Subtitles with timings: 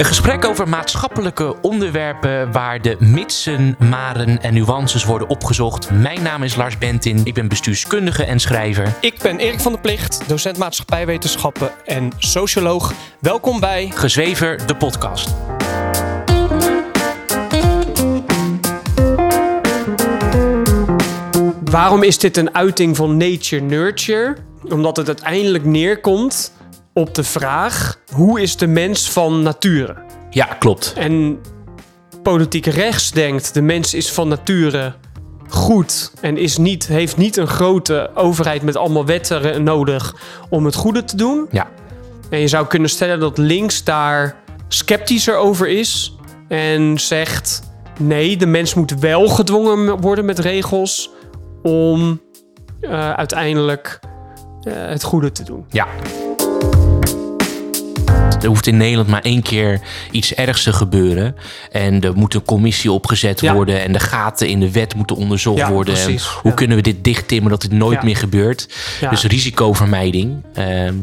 [0.00, 5.90] Een gesprek over maatschappelijke onderwerpen waar de mitsen, maren en nuances worden opgezocht.
[5.90, 8.96] Mijn naam is Lars Bentin, ik ben bestuurskundige en schrijver.
[9.00, 12.92] Ik ben Erik van der Plicht, docent maatschappijwetenschappen en socioloog.
[13.18, 15.34] Welkom bij Gezwever, de podcast.
[21.64, 24.36] Waarom is dit een uiting van nature-nurture?
[24.68, 26.52] Omdat het uiteindelijk neerkomt
[26.92, 29.96] op de vraag: hoe is de mens van nature?
[30.30, 30.92] Ja, klopt.
[30.96, 31.38] En
[32.22, 34.94] politiek rechts denkt: de mens is van nature
[35.48, 40.14] goed en is niet, heeft niet een grote overheid met allemaal wetten nodig
[40.48, 41.46] om het goede te doen.
[41.50, 41.68] Ja,
[42.30, 44.36] En je zou kunnen stellen dat links daar
[44.68, 46.16] sceptischer over is
[46.48, 47.62] en zegt:
[47.98, 51.10] nee, de mens moet wel gedwongen worden met regels
[51.62, 52.20] om
[52.80, 54.00] eh, uiteindelijk
[54.60, 55.64] eh, het goede te doen.
[55.68, 55.86] ja.
[58.40, 61.36] Er hoeft in Nederland maar één keer iets ergs te gebeuren.
[61.72, 63.54] En er moet een commissie opgezet Ja.
[63.54, 63.82] worden.
[63.82, 65.94] En de gaten in de wet moeten onderzocht Ja, worden.
[65.96, 66.50] En hoe Ja.
[66.50, 68.68] kunnen we dit dichttimmen dat dit nooit meer gebeurt?
[69.10, 70.42] Dus risicovermijding.
[70.54, 70.94] Ehm,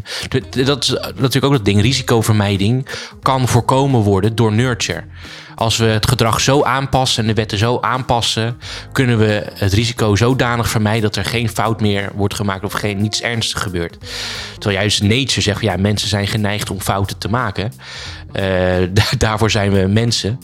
[0.65, 1.81] dat is natuurlijk ook dat ding.
[1.81, 2.87] Risicovermijding
[3.21, 5.03] kan voorkomen worden door nurture.
[5.58, 8.58] Als we het gedrag zo aanpassen en de wetten zo aanpassen,
[8.91, 13.02] kunnen we het risico zodanig vermijden dat er geen fout meer wordt gemaakt of geen
[13.02, 13.97] niets ernstigs gebeurt.
[14.53, 17.72] Terwijl juist nature zegt, ja, mensen zijn geneigd om fouten te maken.
[18.94, 20.39] Da- daarvoor zijn we mensen.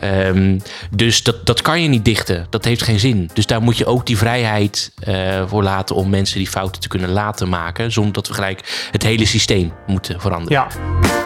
[0.00, 0.58] Ehm,
[0.90, 2.46] dus dat, dat kan je niet dichten.
[2.50, 3.30] Dat heeft geen zin.
[3.34, 6.88] Dus daar moet je ook die vrijheid eh, voor laten om mensen die fouten te
[6.88, 7.92] kunnen laten maken.
[7.92, 10.66] Zonder dat we gelijk het hele systeem moeten veranderen.
[10.70, 11.19] Ja.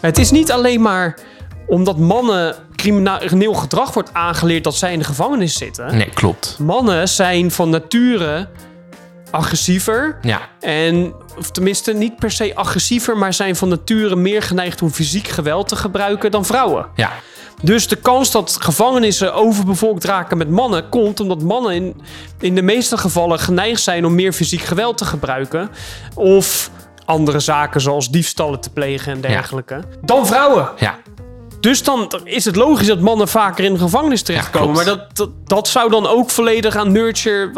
[0.00, 1.18] Het is niet alleen maar
[1.66, 5.96] omdat mannen crimineel gedrag wordt aangeleerd dat zij in de gevangenis zitten.
[5.96, 6.56] Nee, klopt.
[6.58, 8.48] Mannen zijn van nature
[9.30, 10.18] agressiever.
[10.22, 14.90] Ja, En, of tenminste, niet per se agressiever, maar zijn van nature meer geneigd om
[14.90, 16.86] fysiek geweld te gebruiken dan vrouwen.
[16.94, 17.10] ja,
[17.62, 22.00] Dus de kans dat gevangenissen overbevolkt raken met mannen komt omdat mannen in,
[22.40, 25.70] in de meeste gevallen geneigd zijn om meer fysiek geweld te gebruiken.
[26.14, 26.70] Of
[27.04, 29.80] andere zaken zoals diefstallen te plegen en dergelijke.
[30.04, 30.68] Dan vrouwen.
[30.78, 30.98] ja.
[31.60, 34.68] Dus dan is het logisch dat mannen vaker in de gevangenis terechtkomen.
[34.68, 37.50] Ja, maar dat, dat, dat zou dan ook volledig aan nurture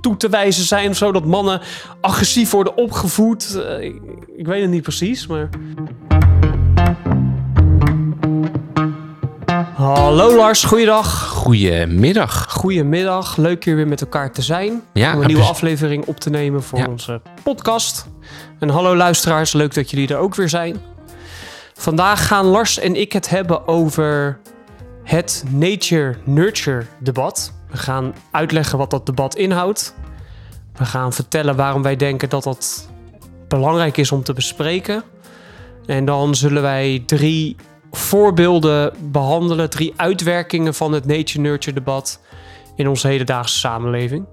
[0.00, 0.90] toe te wijzen zijn.
[0.90, 1.60] Of zo dat mannen
[2.00, 3.54] agressief worden opgevoed.
[3.66, 4.00] Eh, ik,
[4.36, 5.48] ik weet het niet precies, maar...
[9.74, 11.28] Hallo Lars, goeiedag.
[11.28, 12.46] Goedemiddag.
[12.48, 14.82] Goedemiddag, leuk hier weer met elkaar te zijn.
[14.92, 16.86] Ja, om een nieuwe aflevering op te nemen voor Ja.
[16.88, 18.06] onze podcast.
[18.58, 20.76] En hallo luisteraars, leuk dat jullie er ook weer zijn.
[21.74, 24.38] Vandaag gaan Lars en ik het hebben over
[25.02, 27.52] het nature-nurture debat.
[27.70, 29.94] We gaan uitleggen wat dat debat inhoudt.
[30.74, 32.88] We gaan vertellen waarom wij denken dat dat
[33.48, 35.02] belangrijk is om te bespreken.
[35.86, 37.56] En dan zullen wij drie
[37.90, 42.20] voorbeelden behandelen, drie uitwerkingen van het nature-nurture debat
[42.76, 44.26] in onze hedendaagse samenleving.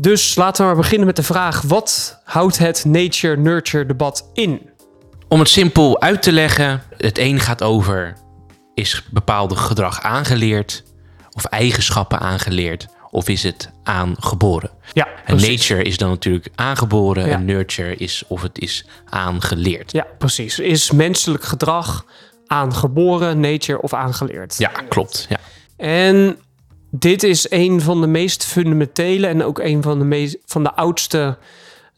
[0.00, 4.70] Dus laten we maar beginnen met de vraag: wat houdt het nature-nurture debat in?
[5.28, 8.16] Om het simpel uit te leggen, het een gaat over
[8.74, 10.82] is bepaalde gedrag aangeleerd
[11.32, 14.70] of eigenschappen aangeleerd of is het aangeboren?
[14.92, 17.32] Ja, En nature is dan natuurlijk aangeboren Ja.
[17.32, 19.92] en nurture is of het is aangeleerd.
[19.92, 20.58] Ja, precies.
[20.58, 22.04] Is menselijk gedrag
[22.46, 24.54] aangeboren, nature of aangeleerd?
[24.58, 25.26] Ja, klopt.
[25.28, 25.38] Ja.
[25.76, 26.38] En
[26.90, 30.74] dit is een van de meest fundamentele en ook een van de, meest, van de
[30.74, 31.38] oudste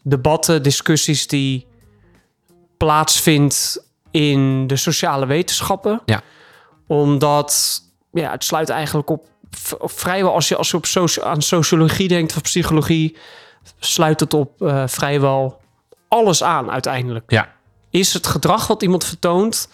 [0.03, 1.67] debatten, discussies die
[2.77, 6.01] plaatsvindt in de sociale wetenschappen.
[6.05, 6.21] Ja.
[6.87, 7.81] Omdat
[8.11, 9.25] ja, het sluit eigenlijk op,
[9.79, 13.17] vrijwel, als je, als je op soci- aan sociologie denkt of psychologie,
[13.79, 15.59] sluit het op eh, vrijwel
[16.07, 17.53] alles aan uiteindelijk ja,
[17.89, 19.69] is het gedrag wat iemand vertoont,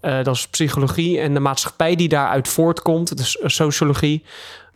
[0.00, 4.24] eh, dat is psychologie en de maatschappij die daaruit voortkomt, dus sociologie,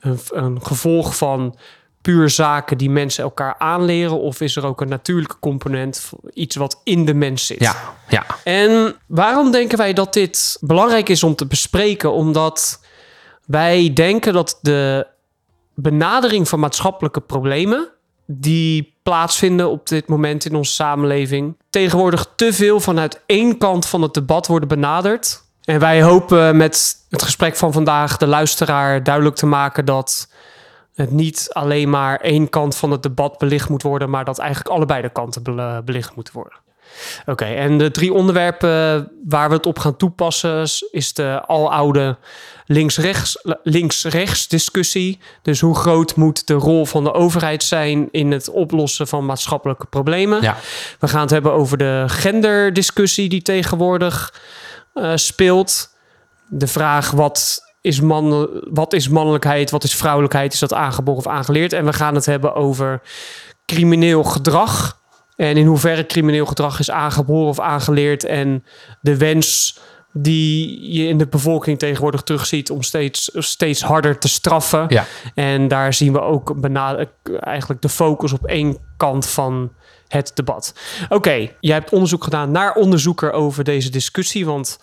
[0.01, 1.57] een, een gevolg van
[2.03, 6.81] puur zaken die mensen elkaar aanleren, of is er ook een natuurlijke component, iets wat
[6.85, 7.61] in de mens zit?
[7.61, 7.77] ja,
[8.09, 8.27] ja.
[8.45, 12.13] En waarom denken wij dat dit belangrijk is om te bespreken?
[12.13, 12.81] Omdat
[13.47, 15.07] wij denken dat de
[15.75, 17.89] benadering van maatschappelijke problemen
[18.27, 24.03] die plaatsvinden op dit moment in onze samenleving tegenwoordig te veel vanuit één kant van
[24.03, 25.43] het debat worden benaderd.
[25.65, 30.29] En wij hopen met het gesprek van vandaag de luisteraar duidelijk te maken dat
[30.95, 34.75] het niet alleen maar één kant van het debat belicht moet worden, maar dat eigenlijk
[34.75, 36.59] allebei de kanten bel- belicht moeten worden.
[37.27, 42.17] Oké, en de drie onderwerpen waar we het op gaan toepassen is de aloude
[42.67, 45.19] links-rechts links-rechts discussie.
[45.43, 49.87] Dus hoe groot moet de rol van de overheid zijn in het oplossen van maatschappelijke
[49.87, 50.43] problemen?
[50.43, 50.57] Ja.
[50.99, 54.35] We gaan het hebben over de genderdiscussie die tegenwoordig
[54.95, 55.91] uh, speelt.
[56.49, 61.33] De vraag wat is, man, wat is mannelijkheid, wat is vrouwelijkheid, is dat aangeboren of
[61.33, 61.73] aangeleerd?
[61.73, 63.03] En we gaan het hebben over
[63.67, 65.01] crimineel gedrag.
[65.43, 68.25] En in hoeverre crimineel gedrag is aangeboren of aangeleerd.
[68.25, 68.65] En
[69.01, 69.79] de wens
[70.13, 74.87] die je in de bevolking tegenwoordig terugziet om steeds, steeds harder te straffen.
[74.89, 75.05] Ja.
[75.35, 76.55] En daar zien we ook
[77.41, 79.73] eigenlijk de focus op één kant van
[80.09, 80.75] het debat.
[81.09, 84.47] Oké, jij hebt onderzoek gedaan naar onderzoeker over deze discussie.
[84.47, 84.79] Want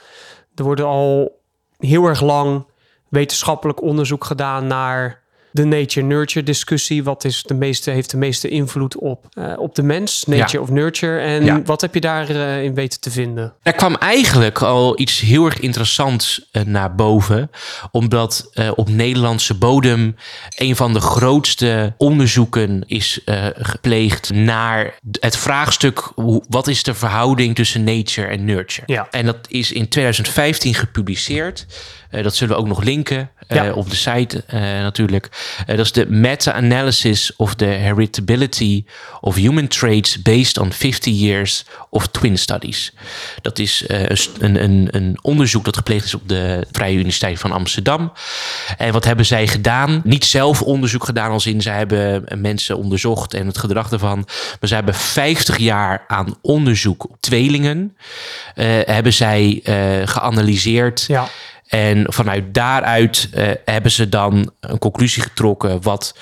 [0.56, 1.42] er worden al
[1.78, 2.66] heel erg lang
[3.10, 7.04] wetenschappelijk onderzoek gedaan naar de nature-nurture discussie.
[7.04, 10.24] Wat is de meeste, heeft de meeste invloed op, uh, op de mens?
[10.28, 11.19] Nature of nurture?
[11.19, 13.54] En wat heb je daarin uh, in weten te vinden?
[13.63, 17.50] Er kwam eigenlijk al iets heel erg interessants uh, naar boven.
[17.92, 20.16] Omdat op Nederlandse bodem
[20.56, 23.22] een van de grootste onderzoeken is
[23.54, 28.94] gepleegd naar het vraagstuk: hoe, wat is de verhouding tussen nature en nurture?
[28.94, 29.07] Ja.
[29.12, 31.66] En dat is in 2015 gepubliceerd.
[32.12, 33.72] Uh, dat zullen we ook nog linken ja.
[33.72, 35.30] op de site uh, natuurlijk.
[35.66, 38.84] dat is de meta-analysis of the heritability
[39.22, 42.94] of human traits based on 50 years of twin studies.
[43.42, 48.12] Dat is een, een, een, onderzoek dat gepleegd is op de Vrije Universiteit van Amsterdam.
[48.78, 50.02] En wat hebben zij gedaan?
[50.04, 54.18] Niet zelf onderzoek gedaan als in zij hebben mensen onderzocht en het gedrag ervan.
[54.60, 57.98] Maar zij hebben 50 jaar aan onderzoek op tweelingen.
[58.86, 59.62] hebben zij
[60.06, 61.06] geanalyseerd.
[61.08, 61.28] Ja.
[61.69, 66.18] En vanuit daaruit uh, hebben ze dan een conclusie getrokken wat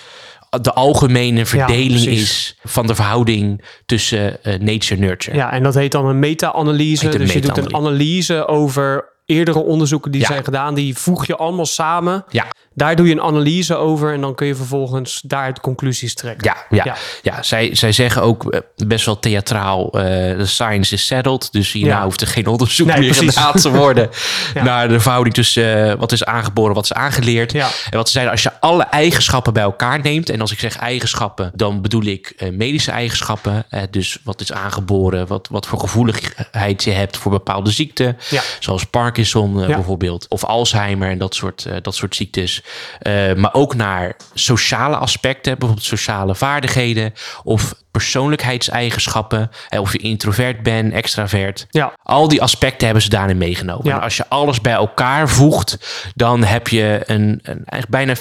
[0.62, 5.38] de algemene verdeling ja, is van de verhouding tussen uh, nature en nurture.
[5.38, 7.10] Ja, en dat heet dan een meta-analyse.
[7.10, 10.28] Dus meta je doet een analyse over eerdere onderzoeken die ja.
[10.28, 10.74] zijn gedaan.
[10.74, 12.26] Die voeg je allemaal samen.
[12.30, 12.46] Ja.
[12.78, 16.52] Daar doe je een analyse over en dan kun je vervolgens daaruit conclusies trekken.
[16.54, 16.96] Ja, ja, ja.
[17.22, 21.52] ja zij, zij zeggen ook eh, best wel theatraal: de uh, science is settled.
[21.52, 22.04] Dus hierna ja.
[22.04, 24.10] hoeft er geen onderzoek nee, meer gedaan te worden
[24.54, 24.64] ja.
[24.64, 27.54] naar de verhouding tussen uh, wat is aangeboren, wat is aangeleerd.
[27.54, 30.78] En wat ze zeiden: als je alle eigenschappen bij elkaar neemt, en als ik zeg
[30.78, 33.66] eigenschappen, dan bedoel ik uh, medische eigenschappen.
[33.90, 38.18] dus wat is aangeboren, wat, wat voor gevoeligheid je hebt voor bepaalde ziekten,
[38.60, 42.62] zoals Parkinson bijvoorbeeld, of Alzheimer en dat soort, dat soort ziektes.
[43.02, 49.52] Uh, maar ook naar sociale aspecten, bijvoorbeeld sociale vaardigheden of persoonlijkheidseigenschappen.
[49.68, 51.68] Hè, of je introvert bent, extravert.
[51.70, 51.94] Ja.
[52.04, 53.86] Al die aspecten hebben ze daarin meegenomen.
[53.86, 53.96] Ja.
[53.96, 55.78] En als je alles bij elkaar voegt,
[56.16, 58.20] dan heb je een, een eigenlijk bijna 50-50.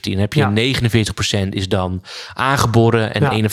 [0.00, 0.74] Dan heb je
[1.44, 2.02] 49% is dan
[2.34, 3.48] aangeboren en Ja.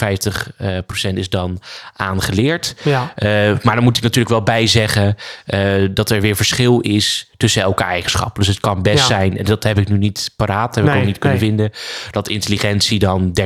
[1.11, 1.59] 51% is dan
[1.95, 2.75] aangeleerd.
[2.83, 3.13] Ja.
[3.17, 3.29] Uh,
[3.61, 5.15] maar dan moet ik natuurlijk wel bij zeggen
[5.47, 8.43] uh, dat er weer verschil is tussen elke eigenschappen.
[8.43, 11.05] Dus het kan best zijn, en dat heb ik nu niet paraat, heb ik ook
[11.05, 11.47] niet kunnen nee.
[11.47, 11.71] vinden,
[12.11, 13.43] dat intelligentie dan 30-70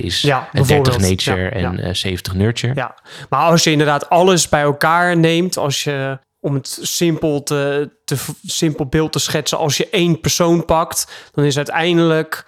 [0.00, 0.24] is.
[0.24, 1.00] En 30 bijvoorbeeld.
[1.00, 1.82] nature En ja.
[1.82, 2.74] eh, 70 nurture.
[2.74, 2.94] Ja,
[3.28, 8.16] maar als je inderdaad alles bij elkaar neemt, als je om het simpel, te, te,
[8.46, 12.44] simpel beeld te schetsen, als je één persoon pakt, dan is uiteindelijk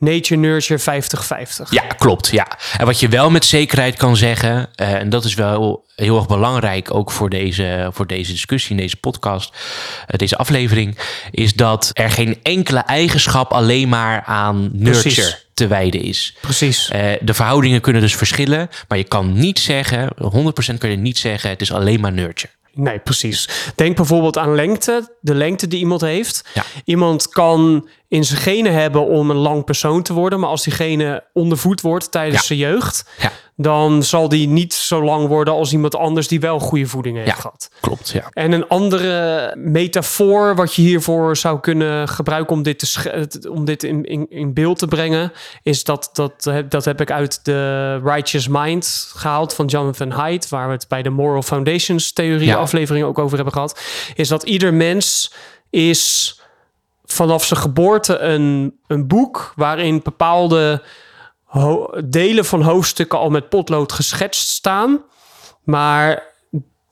[0.00, 1.70] nature nurture 50-50.
[1.70, 2.28] Ja, klopt.
[2.28, 2.46] Ja.
[2.78, 6.26] En wat je wel met zekerheid kan zeggen, eh, en dat is wel heel erg
[6.26, 9.56] belangrijk ook voor deze, voor deze discussie, in deze podcast,
[10.06, 10.98] eh, deze aflevering,
[11.30, 15.48] is dat er geen enkele eigenschap alleen maar aan nurture Precies.
[15.60, 16.36] Te wijden is.
[16.40, 16.88] Precies.
[16.90, 21.18] Eh, de verhoudingen kunnen dus verschillen, maar je kan niet zeggen, 100% kun je niet
[21.18, 22.52] zeggen, het is alleen maar nurture.
[22.74, 23.48] Nee, precies.
[23.74, 26.44] Denk bijvoorbeeld aan lengte, de lengte die iemand heeft.
[26.54, 26.64] Ja.
[26.84, 31.24] Iemand kan in zijn genen hebben om een lang persoon te worden, maar als diegene
[31.32, 32.46] ondervoed wordt tijdens Ja.
[32.46, 33.32] zijn jeugd, Ja.
[33.56, 37.28] dan zal die niet zo lang worden als iemand anders die wel goede voeding heeft
[37.28, 37.34] Ja.
[37.34, 37.70] gehad.
[37.80, 38.28] Klopt, ja.
[38.32, 43.82] En een andere metafoor wat je hiervoor zou kunnen gebruiken om dit, te om dit
[43.82, 47.94] in, in, in beeld te brengen, is dat, dat, heb- dat heb ik uit de
[48.04, 53.04] Righteous Mind gehaald van Jonathan Haidt, waar we het bij de Moral Foundations theorie aflevering
[53.06, 53.80] ook over hebben gehad,
[54.14, 55.32] is dat ieder mens
[55.70, 56.34] is
[57.12, 60.82] vanaf zijn geboorte een, een boek waarin bepaalde
[62.04, 65.02] delen van hoofdstukken al met potlood geschetst staan.
[65.64, 66.22] Maar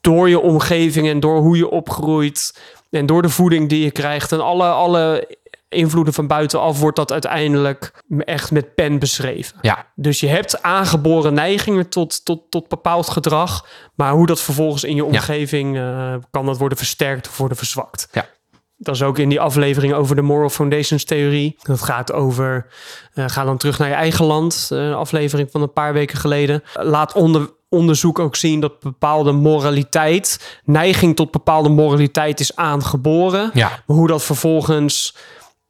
[0.00, 2.60] door je omgeving en door hoe je opgroeit
[2.90, 5.36] en door de voeding die je krijgt en alle, alle
[5.68, 9.58] invloeden van buitenaf wordt dat uiteindelijk echt met pen beschreven.
[9.60, 14.84] Ja, Dus je hebt aangeboren neigingen tot, tot, tot bepaald gedrag, maar hoe dat vervolgens
[14.84, 18.08] in je omgeving eh, kan dat worden versterkt of worden verzwakt.
[18.12, 18.26] Ja.
[18.80, 21.56] Dat is ook in die aflevering over de Moral Foundations theorie.
[21.62, 22.66] Dat gaat over,
[23.14, 26.18] eh, ga dan terug naar je eigen land, eh, een aflevering van een paar weken
[26.18, 26.62] geleden.
[26.74, 33.50] Laat onder, onderzoek ook zien dat bepaalde moraliteit, neiging tot bepaalde moraliteit is aangeboren.
[33.54, 35.14] Ja, Maar hoe dat vervolgens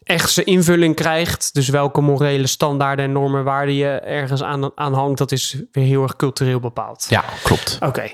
[0.02, 4.94] echt zijn invulling krijgt, dus welke morele standaarden en normen waarden je ergens aan, aan
[4.94, 7.06] hangt, dat is weer heel erg cultureel bepaald.
[7.08, 7.78] ja klopt.
[7.80, 8.10] Oké.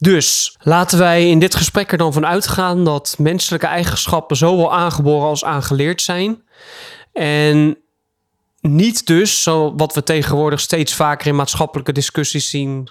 [0.00, 5.28] Dus laten wij in dit gesprek er dan van uitgaan dat menselijke eigenschappen zowel aangeboren
[5.28, 6.42] als aangeleerd zijn.
[7.12, 7.78] En
[8.60, 12.88] niet dus, zo wat we tegenwoordig steeds vaker in maatschappelijke discussies zien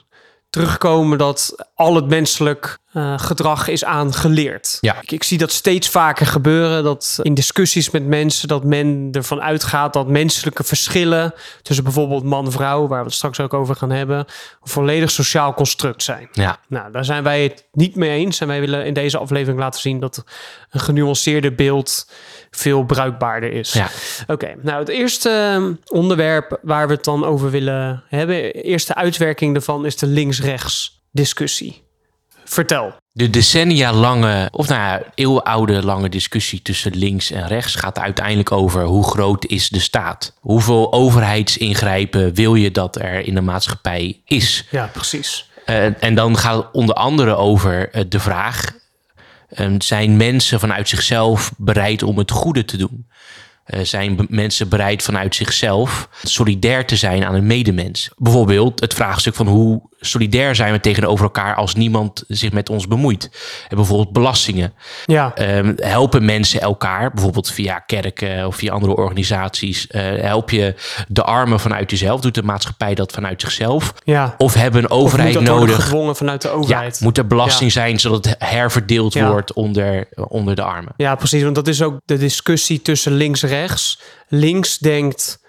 [0.49, 4.77] terugkomen, dat al het menselijk eh, gedrag is aangeleerd.
[4.81, 5.01] Ja.
[5.01, 9.41] Ik, ik zie dat steeds vaker gebeuren, dat in discussies met mensen, dat men ervan
[9.41, 13.75] uitgaat dat menselijke verschillen tussen bijvoorbeeld man en vrouw, waar we het straks ook over
[13.75, 14.25] gaan hebben, een
[14.61, 16.29] volledig sociaal construct zijn.
[16.31, 18.39] Ja, Nou, daar zijn wij het niet mee eens.
[18.39, 20.23] En wij willen in deze aflevering laten zien dat
[20.69, 22.11] een genuanceerder beeld
[22.51, 23.73] veel bruikbaarder is.
[23.73, 23.89] ja.
[24.27, 29.53] Oké, nou het eerste eh, onderwerp waar we het dan over willen hebben, eerste uitwerking
[29.53, 31.87] daarvan is de links-rechts discussie.
[32.49, 32.93] Vertel.
[33.11, 38.51] De decennia lange, of nou ja, eeuwenoude lange discussie tussen links en rechts gaat uiteindelijk
[38.51, 40.33] over hoe groot is de staat?
[40.39, 44.65] Hoeveel overheidsingrijpen wil je dat er in de maatschappij is?
[44.69, 45.49] Ja, precies.
[45.65, 48.65] Eh, en dan gaat het onder andere over eh, de vraag:
[49.49, 53.07] eh, zijn mensen vanuit zichzelf bereid om het goede te doen?
[53.69, 58.09] Eh, zijn mensen bereid vanuit zichzelf solidair te zijn aan een medemens?
[58.17, 62.87] Bijvoorbeeld het vraagstuk van hoe solidair zijn we tegenover elkaar als niemand zich met ons
[62.87, 63.29] bemoeit?
[63.69, 64.73] En bijvoorbeeld belastingen.
[65.05, 69.87] Ja, Ehm, helpen mensen elkaar, bijvoorbeeld via kerken of via andere organisaties?
[69.87, 70.75] Eh, help je
[71.07, 72.21] de armen vanuit jezelf?
[72.21, 73.93] Doet de maatschappij dat vanuit zichzelf?
[74.03, 74.35] ja.
[74.37, 75.75] Of hebben een Of moet overheid dat nodig?
[75.83, 76.99] gedwongen vanuit de Ja, overheid?
[76.99, 79.29] moet er belasting zijn zodat het herverdeeld Ja.
[79.31, 80.93] wordt onder, onder de armen?
[80.97, 81.43] Ja, precies.
[81.43, 83.57] Want dat is ook de discussie tussen links en rechts.
[84.27, 85.39] Links denkt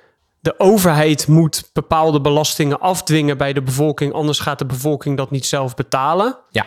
[0.41, 5.47] de overheid moet bepaalde belastingen afdwingen bij de bevolking, anders gaat de bevolking dat niet
[5.47, 6.39] zelf betalen.
[6.51, 6.67] Ja,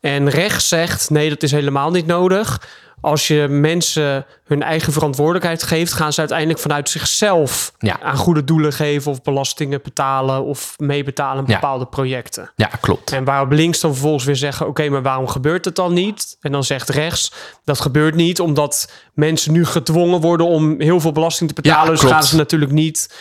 [0.00, 2.68] En rechts zegt nee, dat is helemaal niet nodig.
[3.06, 8.00] Als je mensen hun eigen verantwoordelijkheid geeft, gaan ze uiteindelijk vanuit zichzelf Ja.
[8.00, 11.54] aan goede doelen geven of belastingen betalen of meebetalen aan Ja.
[11.54, 12.50] bepaalde projecten.
[12.56, 13.12] ja klopt.
[13.12, 16.36] En waarop links dan vervolgens weer zeggen: Oké, maar waarom gebeurt het dan niet?
[16.40, 17.32] En dan zegt rechts:
[17.64, 21.84] Dat gebeurt niet omdat mensen nu gedwongen worden om heel veel belasting te betalen.
[21.84, 23.14] Ja, dus gaan ze natuurlijk niet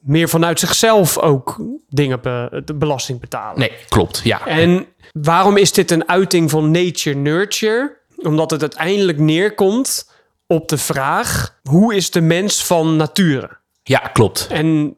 [0.00, 1.56] meer vanuit zichzelf ook
[1.88, 3.58] dingen be- de belasting betalen.
[3.58, 4.20] Nee, klopt.
[4.24, 8.02] Ja, En waarom is dit een uiting van nature-nurture?
[8.26, 10.10] Omdat het uiteindelijk neerkomt
[10.46, 13.62] op de vraag: hoe is de mens van nature?
[13.84, 14.46] ja klopt.
[14.50, 14.96] En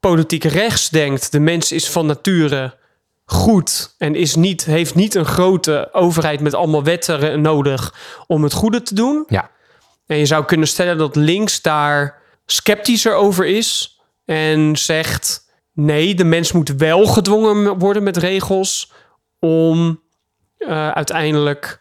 [0.00, 2.76] politiek rechts denkt de mens is van nature
[3.24, 7.94] goed en is niet, heeft niet een grote overheid met allemaal wetten nodig
[8.26, 9.24] om het goede te doen.
[9.28, 9.50] Ja,
[10.06, 16.24] En je zou kunnen stellen dat links daar sceptischer over is en zegt nee, de
[16.24, 18.92] mens moet wel gedwongen worden met regels
[19.38, 20.02] om
[20.58, 21.80] eh, uiteindelijk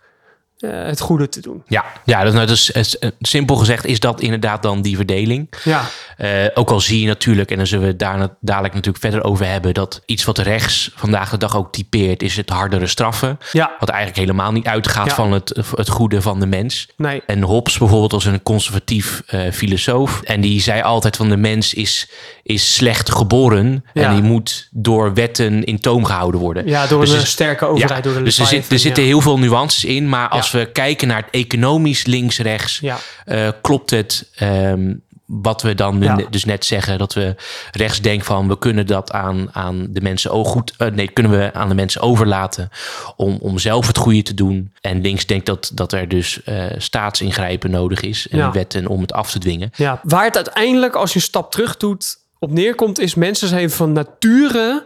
[0.57, 1.63] eh, het goede te doen.
[1.67, 5.49] ja, ja dat, nou, is- eh, simpel gezegd is dat inderdaad dan die verdeling.
[5.63, 5.81] Ja,
[6.17, 9.45] Eh, ook al zie je natuurlijk, en dan zullen we daar dadelijk natuurlijk verder over
[9.47, 13.37] hebben, dat iets wat rechts vandaag de dag ook typeert, is het hardere straffen.
[13.51, 15.13] ja, Wat eigenlijk helemaal niet uitgaat Ja.
[15.15, 16.87] van het, het goede van de mens.
[16.97, 19.21] nee, En Hobbes bijvoorbeeld was een conservatief
[19.53, 20.21] filosoof.
[20.21, 22.09] En die zei altijd van de mens is,
[22.47, 23.85] is slecht geboren.
[23.93, 24.03] Ja.
[24.03, 26.67] En die moet door wetten in toom gehouden worden.
[26.67, 29.21] ja, door Dus een er- sterke overheid, door de dus er, zit, er zitten heel
[29.21, 30.09] veel nuances in.
[30.09, 32.81] Maar als we kijken naar het economisch links-rechts...
[33.25, 34.93] Eh, klopt het ehm,
[35.25, 36.19] wat we dan Ja.
[36.29, 36.97] dus net zeggen...
[36.97, 37.35] dat we
[37.71, 40.73] rechts denken van we kunnen dat aan, aan de mensen ook goed...
[40.77, 42.69] eh, nee, kunnen we aan de mensen overlaten
[43.15, 44.73] om, om zelf het goede te doen.
[44.81, 48.27] En links denkt dat, dat er dus eh, staatsingrijpen nodig is...
[48.29, 48.51] en Ja.
[48.51, 49.69] wetten om het af te dwingen.
[49.75, 53.69] Ja, waar het uiteindelijk, als je een stap terug doet, op neerkomt, is mensen zijn
[53.69, 54.85] van nature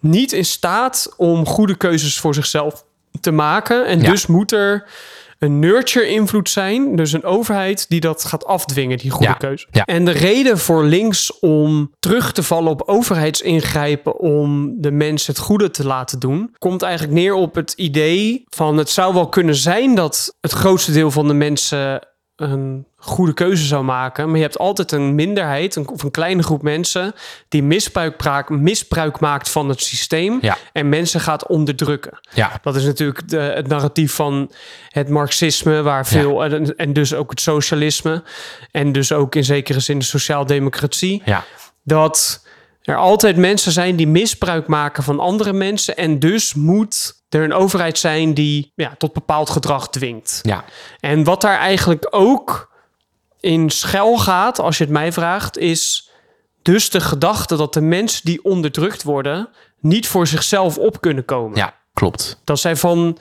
[0.00, 2.84] niet in staat om goede keuzes voor zichzelf
[3.20, 3.86] te maken.
[3.86, 4.10] En Ja.
[4.10, 4.84] dus moet er
[5.38, 9.34] een nurture-invloed zijn, dus een overheid die dat gaat afdwingen, die goede Ja.
[9.34, 9.66] keuze.
[9.70, 9.84] Ja.
[9.84, 15.38] En de reden voor links om terug te vallen op overheidsingrijpen om de mens het
[15.38, 19.54] goede te laten doen, komt eigenlijk neer op het idee van het zou wel kunnen
[19.54, 22.06] zijn dat het grootste deel van de mensen
[22.36, 24.26] een goede keuze zou maken.
[24.26, 27.12] Maar je hebt altijd een minderheid een, of een kleine groep mensen
[27.48, 30.56] die misbruik, misbruik maakt van het systeem Ja.
[30.72, 32.18] en mensen gaat onderdrukken.
[32.34, 34.50] Ja, Dat is natuurlijk de, het narratief van
[34.88, 38.22] het marxisme, waar veel, en, en dus ook het socialisme,
[38.70, 41.44] en dus ook in zekere zin de sociaaldemocratie, ja,
[41.84, 42.46] dat
[42.82, 47.52] er altijd mensen zijn die misbruik maken van andere mensen en dus moet er een
[47.52, 50.38] overheid zijn die ja, tot bepaald gedrag dwingt.
[50.42, 50.64] ja,
[51.00, 52.67] En wat daar eigenlijk ook
[53.40, 56.10] in schuil gaat, als je het mij vraagt, is
[56.62, 59.48] Dus de gedachte dat de mensen die onderdrukt worden
[59.80, 61.56] niet voor zichzelf op kunnen komen.
[61.56, 62.40] Ja, klopt.
[62.44, 63.18] Dat zij van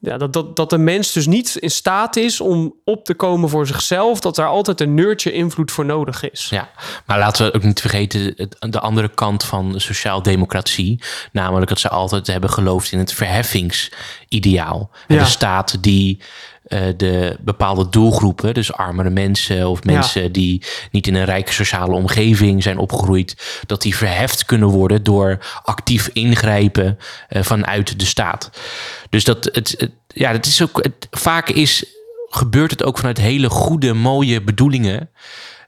[0.00, 3.48] ja, dat, dat, dat de mens dus niet in staat is om op te komen
[3.48, 6.46] voor zichzelf, dat daar altijd een nurture invloed voor nodig is.
[6.50, 6.68] Ja,
[7.06, 11.02] maar laten we ook niet vergeten het- de andere kant van de sociaal-democratie.
[11.32, 14.90] Namelijk dat ze altijd hebben geloofd in het verheffingsideaal.
[15.06, 15.22] En Ja.
[15.22, 16.20] De staat die
[16.68, 21.94] eh, de bepaalde doelgroepen, dus armere mensen of mensen die niet in een rijke sociale
[21.94, 26.98] omgeving zijn opgegroeid, dat die verheft kunnen worden door actief ingrijpen
[27.28, 28.50] eh, vanuit de staat.
[29.10, 31.84] Dus dat het, het- ja, het is ook het, vaak is
[32.28, 35.10] gebeurt het ook vanuit hele goede, mooie bedoelingen.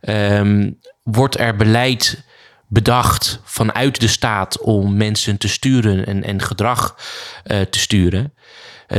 [0.01, 0.71] Ehm,
[1.03, 2.23] wordt er beleid
[2.69, 6.97] bedacht vanuit de staat om mensen te sturen en, en gedrag
[7.45, 8.33] eh, te sturen.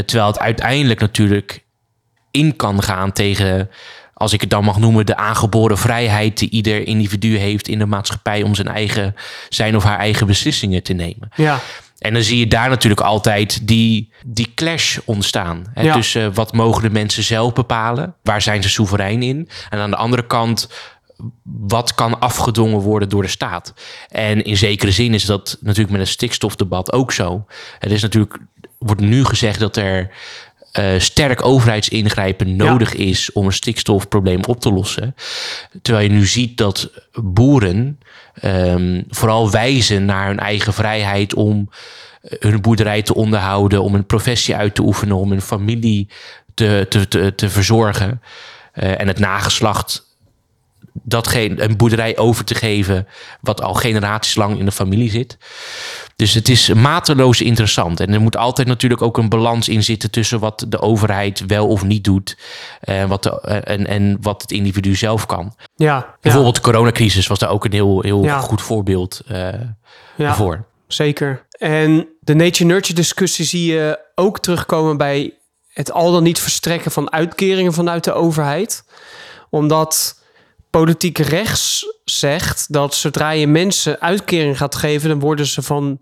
[0.06, 1.61] Terwijl het uiteindelijk natuurlijk
[2.32, 3.70] in kan gaan tegen,
[4.14, 7.86] als ik het dan mag noemen, de aangeboren vrijheid die ieder individu heeft in de
[7.86, 9.16] maatschappij om zijn eigen,
[9.50, 11.30] zijn of haar eigen beslissingen te nemen.
[11.36, 11.60] Ja,
[12.00, 15.66] En dan zie je daar natuurlijk altijd die, die clash ontstaan.
[15.74, 15.82] Hè?
[15.82, 15.94] Ja.
[15.94, 18.16] Tussen wat mogen de mensen zelf bepalen?
[18.24, 19.50] Waar zijn ze soeverein in?
[19.70, 20.70] En aan de andere kant,
[21.44, 23.74] wat kan afgedwongen worden door de staat?
[24.10, 27.46] En in zekere zin is dat natuurlijk met het stikstofdebat ook zo.
[27.80, 28.38] Er is natuurlijk,
[28.78, 30.10] wordt nu gezegd dat er
[30.72, 35.16] eh, sterk overheidsingrijpen nodig is om een stikstofprobleem op te lossen.
[35.82, 38.00] Terwijl je nu ziet dat boeren
[38.34, 41.70] ehm, vooral wijzen naar hun eigen vrijheid om
[42.22, 46.08] eh, hun boerderij te onderhouden, om een professie uit te oefenen, om hun familie
[46.54, 48.22] te, te, te, te verzorgen.
[48.72, 50.10] Eh, en het nageslacht
[50.94, 53.08] datgene, een boerderij over te geven
[53.42, 55.38] wat al generaties lang in de familie zit.
[56.16, 58.00] Dus het is mateloos interessant.
[58.00, 61.68] En er moet altijd natuurlijk ook een balans in zitten tussen wat de overheid wel
[61.68, 62.38] of niet doet
[62.80, 65.56] en wat, de, eh, en, en wat het individu zelf kan.
[65.76, 68.40] ja, ja, Bijvoorbeeld de coronacrisis was daar ook een heel, heel Ja.
[68.40, 69.48] goed voorbeeld eh,
[70.16, 70.36] ja.
[70.36, 70.66] voor.
[70.88, 71.46] Zeker.
[71.52, 75.34] En de nature-nurture discussie zie je ook terugkomen bij
[75.74, 78.84] het al dan niet verstrekken van uitkeringen vanuit de overheid.
[79.50, 80.21] Omdat
[80.72, 86.02] politiek rechts zegt dat zodra je mensen uitkering gaat geven, dan worden ze van.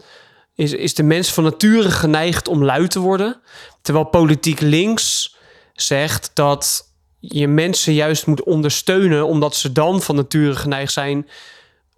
[0.55, 3.41] Is, is de mens van nature geneigd om lui te worden.
[3.81, 5.35] Terwijl politiek links
[5.73, 11.27] zegt dat je mensen juist moet ondersteunen, omdat ze dan van nature geneigd zijn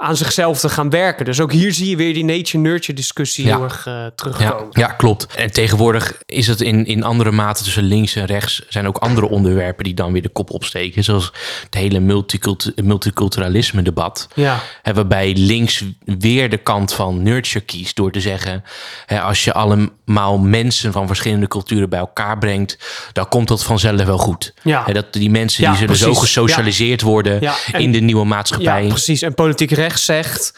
[0.02, 1.26] aan zichzelf te gaan werken.
[1.26, 3.56] Dus ook hier zie je weer die nature-nurture discussie Ja.
[3.56, 4.68] heel erg eh, Ja, terugkomen.
[4.70, 5.28] ja, klopt.
[5.36, 8.62] En tegenwoordig is het in, in andere mate tussen links en rechts...
[8.70, 11.04] zijn ook andere onderwerpen die dan weer de kop opsteken.
[11.04, 11.32] Zoals
[11.66, 14.28] het hele multicult multiculturalisme debat.
[14.36, 18.64] Ja, Hè, waarbij links weer de kant van nurture kiest door te zeggen:
[19.06, 22.78] hè, als je allemaal mensen van verschillende culturen bij elkaar brengt,
[23.14, 24.54] dan komt dat vanzelf wel goed.
[24.64, 24.84] Ja.
[24.86, 28.22] Hè, dat die mensen Ja, die zullen zo gesocialiseerd worden Ja, en- in de nieuwe
[28.22, 28.88] ja, maatschappij.
[28.88, 29.22] precies.
[29.22, 30.54] En politiek rechts zegt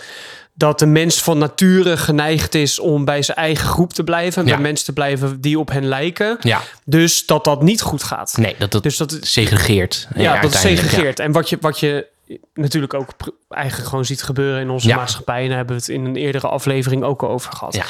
[0.55, 4.41] dat de mens van nature geneigd is om bij zijn eigen groep te blijven.
[4.41, 4.53] En Ja.
[4.53, 6.37] bij mensen te blijven die op hen lijken.
[6.39, 8.33] ja, Dus dat dat niet goed gaat.
[8.37, 10.07] nee, dat dat Dus dat, segregeert.
[10.13, 11.19] hè, ja, dat segregeert.
[11.19, 12.07] En wat je, wat je
[12.53, 13.09] natuurlijk ook
[13.49, 14.95] eigenlijk gewoon ziet gebeuren in onze Ja.
[14.95, 15.41] maatschappij.
[15.41, 17.73] En daar hebben we het in een eerdere aflevering ook al over gehad.
[17.75, 17.85] Ja.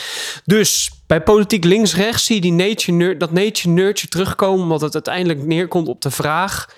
[0.45, 4.63] Dus bij politiek links-rechts zie je die nature, dat nature-nurture terugkomen.
[4.63, 6.69] Omdat het uiteindelijk neerkomt op de vraag...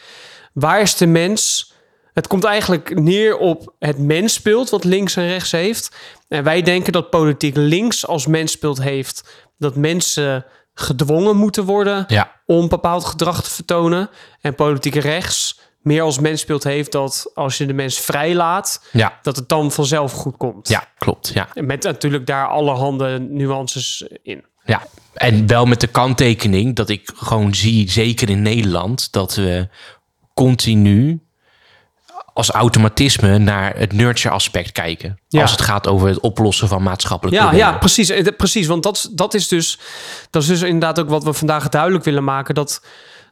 [0.53, 1.73] waar is de mens...
[2.15, 5.95] Het komt eigenlijk neer op het mensbeeld wat links en rechts heeft.
[6.27, 9.47] En wij denken dat politiek links als mensbeeld heeft...
[9.57, 14.09] dat mensen gedwongen moeten worden Ja, om bepaald gedrag te vertonen.
[14.41, 19.35] En politiek rechts meer als mensbeeld heeft dat als je de mens vrijlaat, ja, dat
[19.35, 20.67] het dan vanzelf goed komt.
[20.67, 21.31] ja, klopt.
[21.33, 21.47] Ja.
[21.53, 24.45] Met natuurlijk daar allerhande nuances in.
[24.65, 29.69] Ja, en wel met de kanttekening dat ik gewoon zie, zeker in Nederland, dat we
[30.33, 31.24] continu
[32.35, 35.19] als automatisme naar het nurture aspect kijken.
[35.27, 35.41] Ja.
[35.41, 37.71] Als het gaat over het oplossen van maatschappelijke Ja, problemen.
[37.73, 38.67] ja precies, Eh, precies.
[38.67, 39.79] Want dat, dat, is dus,
[40.29, 42.55] dat is dus inderdaad ook wat we vandaag duidelijk willen maken.
[42.55, 42.85] Dat,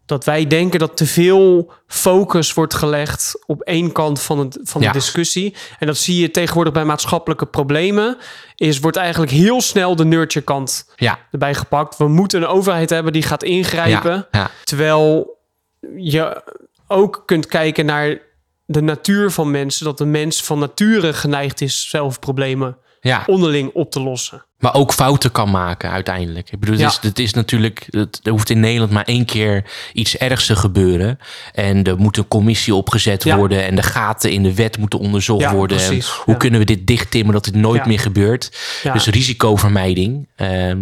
[0.06, 4.82] dat wij denken dat te veel focus wordt gelegd op één kant van, het, van
[4.82, 4.88] Ja.
[4.92, 5.56] de discussie.
[5.80, 8.18] En dat zie je tegenwoordig bij maatschappelijke problemen.
[8.56, 11.98] Is wordt eigenlijk heel snel de nurture kant Ja, erbij gepakt.
[11.98, 14.28] We moeten een overheid hebben die gaat ingrijpen.
[14.64, 15.38] Terwijl
[15.98, 16.44] je
[16.88, 18.18] ook kunt kijken naar
[18.74, 19.86] de natuur van mensen.
[19.86, 23.24] Dat de mens van nature geneigd is zelf problemen ja.
[23.26, 24.46] onderling op te lossen.
[24.64, 26.52] Maar ook fouten kan maken uiteindelijk.
[26.52, 29.64] Ik bedoel, het, is, het is natuurlijk, het, er hoeft in Nederland maar één keer
[29.94, 31.20] iets ergs te gebeuren.
[31.54, 33.38] En er moet een commissie opgezet Ja.
[33.38, 33.66] worden.
[33.66, 35.80] En de gaten in de wet moeten onderzocht Ja, worden.
[35.80, 38.52] En hoe kunnen we dit dichttimmen dat dit nooit meer gebeurt?
[38.94, 40.28] Dus risicovermijding.
[40.36, 40.82] Ehm,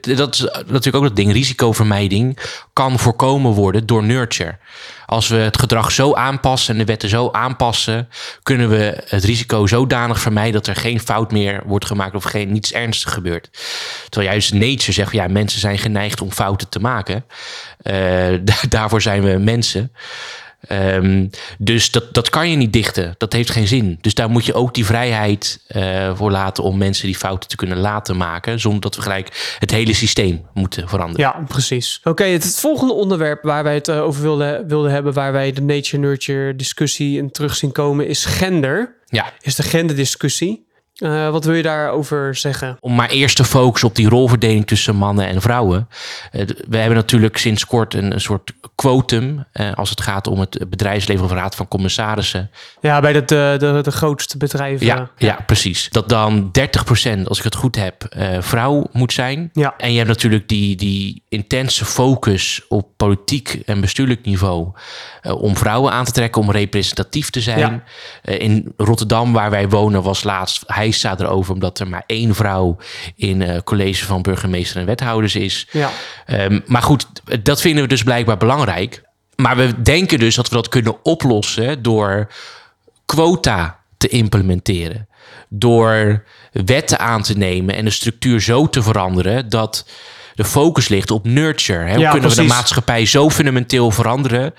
[0.00, 1.32] dat is natuurlijk ook dat ding.
[1.32, 2.38] Risicovermijding
[2.72, 4.58] kan voorkomen worden door nurture.
[5.06, 8.08] Als we het gedrag zo aanpassen en de wetten zo aanpassen,
[8.42, 12.52] kunnen we het risico zodanig vermijden dat er geen fout meer wordt gemaakt of geen
[12.52, 13.48] niets ernstigs gebeurt.
[14.08, 17.24] Terwijl juist nature zegt, ja, mensen zijn geneigd om fouten te maken.
[17.82, 17.94] Eh,
[18.42, 19.92] da- daarvoor zijn we mensen.
[20.60, 21.26] Ehm,
[21.58, 23.14] dus dat, dat kan je niet dichten.
[23.18, 23.98] Dat heeft geen zin.
[24.00, 27.56] Dus daar moet je ook die vrijheid eh, voor laten om mensen die fouten te
[27.56, 28.60] kunnen laten maken.
[28.60, 31.20] Zonder dat we gelijk het hele systeem moeten veranderen.
[31.26, 32.00] Ja, precies.
[32.04, 35.52] Oké, het, het volgende onderwerp waar wij het eh, over wilden, wilden hebben, waar wij
[35.52, 38.96] de nature-nurture discussie in terug zien komen, is gender.
[39.06, 39.32] Ja.
[39.40, 40.66] Is de genderdiscussie.
[40.98, 42.76] Eh wat wil je daarover zeggen?
[42.80, 45.88] Om maar eerst te focussen op die rolverdeling tussen mannen en vrouwen.
[46.32, 49.44] Eh, we hebben natuurlijk sinds kort een, een soort quotum.
[49.52, 52.50] eh, als het gaat om het bedrijfsleven of raad van commissarissen.
[52.80, 54.86] Ja, bij de, de, de, de grootste bedrijven.
[54.86, 55.88] Ja, ja, precies.
[55.90, 59.50] Dat dan 30%, als ik het goed heb, vrouw moet zijn.
[59.52, 59.74] Ja.
[59.78, 64.68] En je hebt natuurlijk die, die intense focus op politiek en bestuurlijk niveau.
[65.28, 67.58] Eh, om vrouwen aan te trekken, om representatief te zijn.
[67.58, 67.82] Ja.
[68.22, 72.34] Eh, in Rotterdam, waar wij wonen, was laatst hij staat erover omdat er maar één
[72.34, 72.76] vrouw
[73.16, 75.66] in eh college van burgemeester en wethouders is.
[75.70, 75.90] Ja.
[76.26, 77.06] Ehm, maar goed,
[77.42, 79.02] dat vinden we dus blijkbaar belangrijk.
[79.36, 82.30] Maar we denken dus dat we dat kunnen oplossen door
[83.06, 85.08] quota te implementeren.
[85.48, 89.86] Door wetten aan te nemen en de structuur zo te veranderen dat
[90.38, 91.84] de focus ligt op nurture.
[91.84, 91.92] Hè?
[91.92, 94.54] Hoe Ja, kunnen we de maatschappij zo fundamenteel veranderen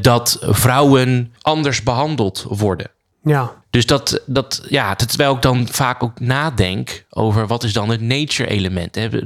[0.00, 2.90] dat vrouwen anders behandeld worden?
[3.22, 3.52] Ja.
[3.70, 8.00] Dus dat, dat, ja, terwijl ik dan vaak ook nadenk over wat is dan het
[8.00, 8.94] nature-element.
[8.94, 9.08] Hè?
[9.08, 9.24] W-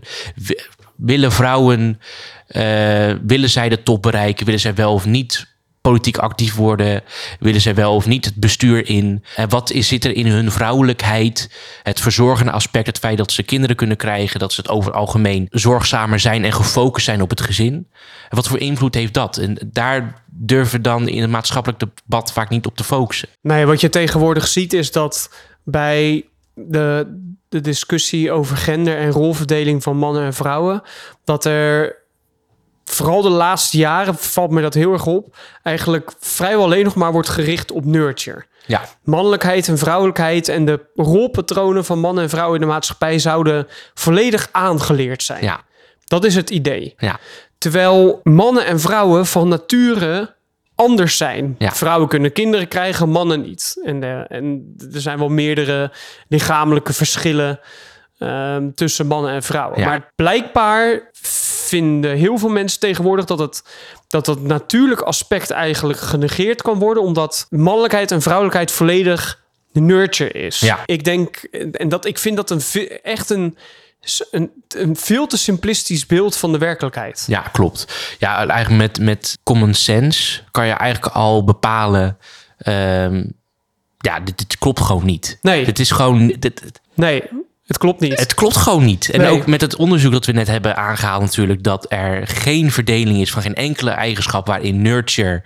[0.96, 2.00] Willen vrouwen,
[2.46, 4.44] eh, willen zij de top bereiken?
[4.44, 5.46] Willen zij wel of niet
[5.90, 7.02] politiek actief worden?
[7.38, 9.24] Willen zij wel of niet het bestuur in?
[9.36, 11.50] En wat is, zit er in hun vrouwelijkheid?
[11.82, 15.46] Het verzorgende aspect, het feit dat ze kinderen kunnen krijgen, dat ze het over algemeen
[15.50, 17.74] zorgzamer zijn en gefocust zijn op het gezin.
[18.28, 19.36] En wat voor invloed heeft dat?
[19.36, 23.28] En daar durven dan in het maatschappelijk debat vaak niet op te focussen.
[23.40, 25.30] Nee, wat je tegenwoordig ziet is dat
[25.64, 27.16] bij de,
[27.48, 30.82] de discussie over gender en rolverdeling van mannen en vrouwen,
[31.24, 32.02] dat er
[32.84, 37.12] vooral de laatste jaren valt me dat heel erg op, eigenlijk vrijwel alleen nog maar
[37.12, 38.44] wordt gericht op nurture.
[38.66, 43.66] Ja, Mannelijkheid en vrouwelijkheid en de rolpatronen van mannen en vrouwen in de maatschappij zouden
[43.94, 45.42] volledig aangeleerd zijn.
[45.42, 45.60] ja,
[46.04, 46.94] Dat is het idee.
[46.98, 47.18] ja.
[47.58, 50.34] Terwijl mannen en vrouwen van nature
[50.74, 51.54] anders zijn.
[51.58, 51.72] Ja.
[51.72, 53.80] Vrouwen kunnen kinderen krijgen, mannen niet.
[53.84, 55.92] En, eh, en er zijn wel meerdere
[56.28, 57.60] lichamelijke verschillen
[58.18, 59.80] ehm, tussen mannen en vrouwen.
[59.80, 59.86] Ja.
[59.86, 63.62] Maar blijkbaar vinden heel veel mensen tegenwoordig dat het
[64.08, 70.60] dat dat natuurlijk aspect eigenlijk genegeerd kan worden, omdat mannelijkheid en vrouwelijkheid volledig nurture is.
[70.60, 70.78] Ja.
[70.86, 71.36] Ik denk,
[71.72, 72.60] en dat ik vind dat een,
[73.02, 73.56] echt een,
[74.30, 77.24] een, een veel te simplistisch beeld van de werkelijkheid.
[77.26, 78.16] Ja, klopt.
[78.18, 82.18] Ja, eigenlijk met, met common sense kan je eigenlijk al bepalen.
[82.58, 83.24] ehm,
[83.98, 85.38] ja, dit, dit klopt gewoon niet.
[85.42, 85.64] Nee.
[85.64, 86.26] Dit is gewoon.
[86.26, 87.22] Dit, dit- Nee,
[87.66, 88.18] het klopt niet.
[88.18, 89.10] het klopt gewoon niet.
[89.10, 89.30] En Nee.
[89.30, 93.30] ook met het onderzoek dat we net hebben aangehaald, natuurlijk, dat er geen verdeling is
[93.30, 95.42] van geen enkele eigenschap waarin nurture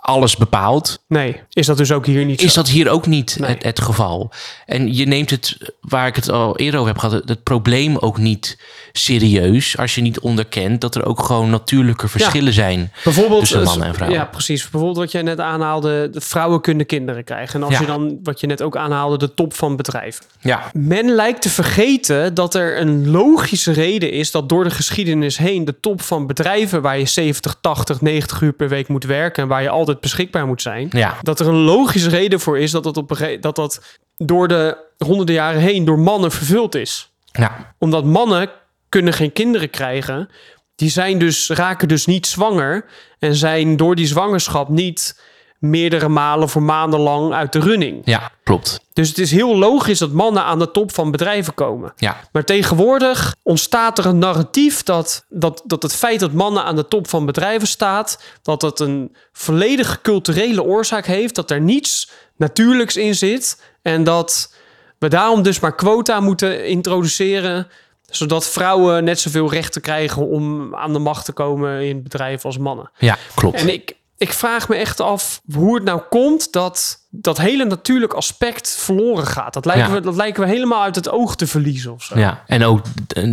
[0.00, 1.02] alles bepaalt.
[1.08, 2.60] nee, is dat dus ook hier niet Is zo?
[2.60, 3.50] dat hier ook niet Nee.
[3.50, 4.30] het, het geval?
[4.66, 8.18] En je neemt het, waar ik het al eerder over heb gehad, het, probleem ook
[8.18, 8.58] niet
[8.92, 12.92] serieus als je niet onderkent dat er ook gewoon natuurlijke verschillen zijn.
[13.04, 14.18] Bijvoorbeeld, tussen mannen en vrouwen.
[14.18, 14.60] Ja, precies.
[14.62, 17.54] Bijvoorbeeld wat jij net aanhaalde, de vrouwen kunnen kinderen krijgen.
[17.60, 17.80] En als Ja.
[17.80, 20.24] je dan, wat je net ook aanhaalde, de top van bedrijven.
[20.40, 25.38] Ja, Men lijkt te vergeten dat er een logische reden is dat door de geschiedenis
[25.38, 29.42] heen de top van bedrijven waar je 70, 80, 90 uur per week moet werken
[29.42, 32.70] en waar je altijd beschikbaar moet zijn, ja, dat er een logische reden voor is
[32.70, 37.12] dat dat, op een dat, dat door de honderden jaren heen door mannen vervuld is.
[37.32, 37.74] ja.
[37.78, 38.50] Omdat mannen
[38.88, 40.28] kunnen geen kinderen krijgen.
[40.74, 42.84] Die zijn dus, raken dus niet zwanger.
[43.18, 45.20] En zijn door die zwangerschap niet
[45.60, 48.02] meerdere malen voor maanden lang uit de running.
[48.04, 48.80] Ja, klopt.
[48.92, 51.92] Dus het is heel logisch dat mannen aan de top van bedrijven komen.
[51.96, 56.76] Ja, Maar tegenwoordig ontstaat er een narratief dat, dat, dat het feit dat mannen aan
[56.76, 62.10] de top van bedrijven staat, dat dat een volledige culturele oorzaak heeft, dat er niets
[62.36, 64.54] natuurlijks in zit en dat
[64.98, 67.68] we daarom dus maar quota moeten introduceren,
[68.06, 72.58] zodat vrouwen net zoveel rechten krijgen om aan de macht te komen in bedrijven als
[72.58, 72.90] mannen.
[72.98, 73.60] ja klopt.
[73.60, 78.12] En ik, ik vraag me echt af hoe het nou komt dat dat hele natuurlijk
[78.12, 79.54] aspect verloren gaat.
[79.54, 79.92] Dat lijken, Ja.
[79.94, 82.18] we, dat lijken we helemaal uit het oog te verliezen of zo.
[82.18, 82.82] Ja, en ook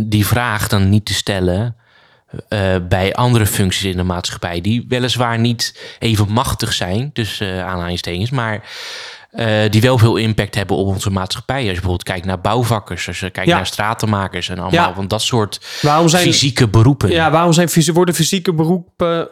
[0.06, 1.76] die vraag dan niet te stellen
[2.48, 7.66] eh, bij andere functies in de maatschappij, die weliswaar niet even machtig zijn, tussen uh,
[7.66, 8.62] aanhalingstekens, maar
[9.30, 11.56] eh, die wel veel impact hebben op onze maatschappij.
[11.56, 13.56] Als je bijvoorbeeld kijkt naar bouwvakkers, als je kijkt Ja.
[13.56, 14.94] naar stratenmakers en allemaal Ja.
[14.94, 17.10] van dat soort Waarom zijn, fysieke beroepen.
[17.10, 19.28] ja, waarom zijn, worden fysieke beroepen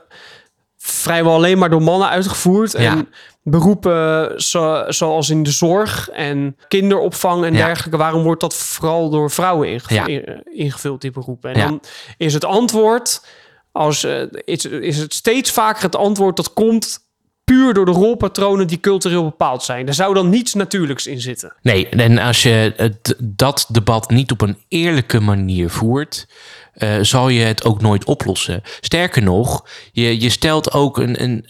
[0.87, 2.75] vrijwel alleen maar door mannen uitgevoerd?
[2.75, 3.09] En
[3.43, 7.67] beroepen zo- zoals in de zorg en kinderopvang en Ja.
[7.67, 10.07] dergelijke, waarom wordt dat vooral door vrouwen Ja.
[10.45, 11.53] ingevuld, die beroepen?
[11.55, 11.81] En dan
[12.17, 13.25] is het antwoord,
[13.73, 16.99] als, eh, is, is het steeds vaker het antwoord dat komt
[17.47, 19.87] puur door de rolpatronen die cultureel bepaald zijn.
[19.87, 21.55] Er zou dan niets natuurlijks in zitten.
[21.63, 26.27] Nee, en als je het, dat debat niet op een eerlijke manier voert,
[26.73, 28.63] eh, zal je het ook nooit oplossen.
[28.81, 31.47] Sterker nog, je, je stelt ook een, een,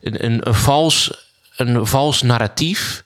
[0.00, 3.04] een, een vals, een vals narratief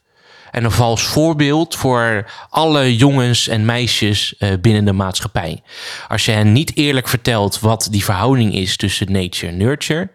[0.50, 5.62] en een vals voorbeeld voor alle jongens en meisjes eh, binnen de maatschappij.
[6.08, 10.10] Als je hen niet eerlijk vertelt wat die verhouding is tussen nature en nurture,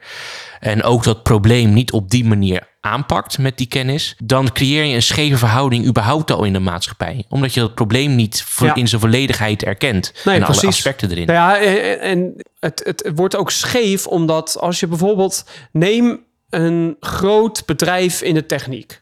[0.59, 4.95] en ook dat probleem niet op die manier aanpakt met die kennis, dan creëer je
[4.95, 7.25] een scheve verhouding überhaupt al in de maatschappij.
[7.29, 8.75] Omdat je dat probleem niet Ja.
[8.75, 10.13] in zijn volledigheid erkent.
[10.25, 11.25] Nee, en alle aspecten erin.
[11.25, 11.59] Nou ja,
[11.99, 18.33] en het, het wordt ook scheef omdat als je bijvoorbeeld neem een groot bedrijf in
[18.33, 19.01] de techniek.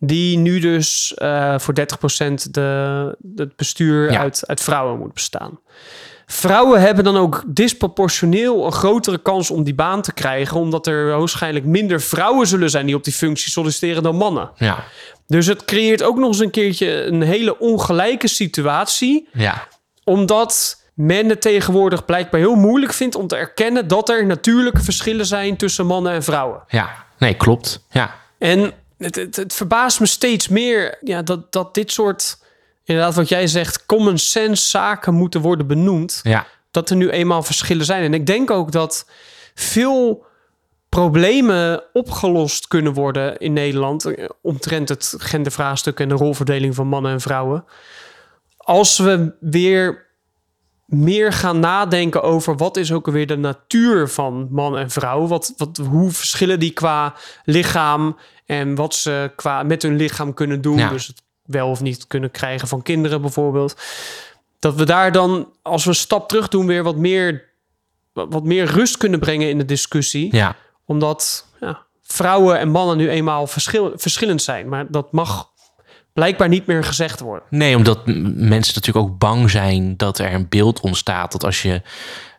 [0.00, 4.18] Die nu dus eh, voor 30% de, het bestuur Ja.
[4.20, 5.58] uit, uit vrouwen moet bestaan.
[6.26, 11.18] Vrouwen hebben dan ook disproportioneel een grotere kans om die baan te krijgen, omdat er
[11.18, 14.50] waarschijnlijk minder vrouwen zullen zijn die op die functie solliciteren dan mannen.
[14.56, 14.84] Ja,
[15.26, 19.66] Dus het creëert ook nog eens een keertje een hele ongelijke situatie ja,
[20.04, 25.26] omdat men het tegenwoordig blijkbaar heel moeilijk vindt om te erkennen dat er natuurlijke verschillen
[25.26, 26.62] zijn tussen mannen en vrouwen.
[26.68, 27.06] ja.
[27.18, 27.84] Nee, klopt.
[27.90, 32.38] Ja, En het, het, het verbaast me steeds meer ja, dat, dat dit soort,
[32.84, 36.20] inderdaad wat jij zegt, common sense zaken moeten worden benoemd.
[36.22, 38.02] ja, Dat er nu eenmaal verschillen zijn.
[38.02, 39.10] En ik denk ook dat
[39.54, 40.26] veel
[40.88, 47.12] problemen opgelost kunnen worden in Nederland eh, omtrent het gendervraagstuk en de rolverdeling van mannen
[47.12, 47.64] en vrouwen.
[48.56, 50.06] Als we weer
[50.88, 55.26] meer gaan nadenken over wat is ook alweer de natuur van man en vrouw.
[55.26, 58.16] Wat, wat, hoe verschillen die qua lichaam
[58.48, 60.76] en wat ze qua met hun lichaam kunnen doen.
[60.76, 60.88] Ja.
[60.88, 63.76] Dus het wel of niet kunnen krijgen van kinderen bijvoorbeeld.
[64.58, 67.44] Dat we daar dan, als we een stap terug doen, weer wat meer,
[68.12, 70.56] wat meer rust kunnen brengen in de discussie ja.
[70.84, 74.68] omdat ja, vrouwen en mannen nu eenmaal verschil, verschillend zijn.
[74.68, 75.50] Maar dat mag
[76.12, 77.48] blijkbaar niet meer gezegd worden.
[77.50, 81.82] Nee, omdat mensen natuurlijk ook bang zijn dat er een beeld ontstaat dat als je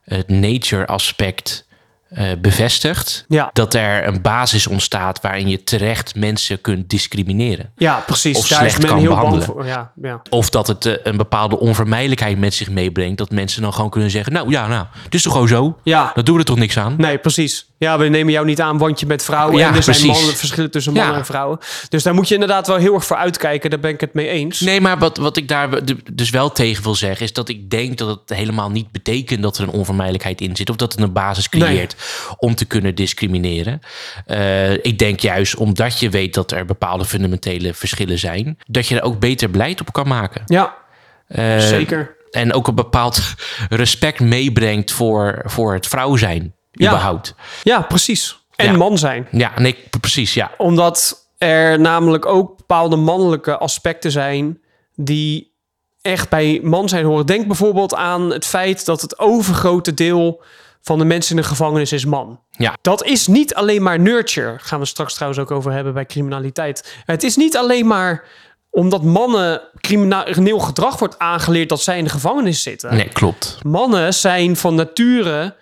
[0.03, 1.67] het nature aspect
[2.09, 7.71] eh, bevestigt, Ja, dat er een basis ontstaat waarin je terecht mensen kunt discrimineren.
[7.77, 8.37] ja precies.
[8.37, 9.45] Of Daar is slecht men kan heel behandelen.
[9.45, 9.65] bang voor.
[9.65, 10.21] Ja, ja.
[10.29, 13.17] Of dat het eh, een bepaalde onvermijdelijkheid met zich meebrengt.
[13.17, 15.77] Dat mensen dan gewoon kunnen zeggen: Nou ja, nou, het is toch gewoon zo?
[15.83, 16.93] ja, Dat doen we er toch niks aan?
[16.97, 17.67] nee, precies.
[17.77, 19.51] Ja, we nemen jou niet aan, want je bent vrouw.
[19.57, 20.17] Ja, en er zijn precies.
[20.19, 21.19] mannen, verschillen tussen mannen Ja.
[21.19, 21.57] en vrouwen.
[21.89, 23.69] Dus daar moet je inderdaad wel heel erg voor uitkijken.
[23.69, 24.59] Daar ben ik het mee eens.
[24.59, 25.69] Nee, maar wat, wat ik daar
[26.13, 29.57] dus wel tegen wil zeggen, is dat ik denk dat het helemaal niet betekent dat
[29.57, 30.69] er een onvermijdelijkheid in zit.
[30.69, 31.95] Of dat het een basis creëert
[32.37, 33.79] om te kunnen discrimineren.
[34.25, 38.95] Eh, ik denk juist omdat je weet dat er bepaalde fundamentele verschillen zijn, dat je
[38.95, 40.41] er ook beter beleid op kan maken.
[40.45, 40.77] Ja,
[41.27, 42.15] Eh, zeker.
[42.31, 43.21] En ook een bepaald
[43.69, 46.53] respect meebrengt voor, voor het vrouw zijn.
[46.71, 46.87] Ja.
[46.87, 47.35] Überhaupt.
[47.63, 48.39] Ja, precies.
[48.55, 48.77] En Ja.
[48.77, 49.27] man zijn.
[49.31, 50.51] Ja, nee, precies, ja.
[50.57, 54.59] Omdat er namelijk ook bepaalde mannelijke aspecten zijn
[54.95, 55.53] die
[56.01, 57.25] echt bij man zijn horen.
[57.25, 60.43] Denk bijvoorbeeld aan het feit dat het overgrote deel
[60.81, 62.39] van de mensen in de gevangenis is man.
[62.51, 62.77] Ja.
[62.81, 64.55] Dat is niet alleen maar nurture.
[64.59, 66.95] Gaan we straks trouwens ook over hebben bij criminaliteit.
[67.05, 68.23] Het is niet alleen maar
[68.71, 72.95] omdat mannen crimineel gedrag wordt aangeleerd dat zij in de gevangenis zitten.
[72.95, 73.57] Nee, klopt.
[73.63, 75.55] Mannen zijn van nature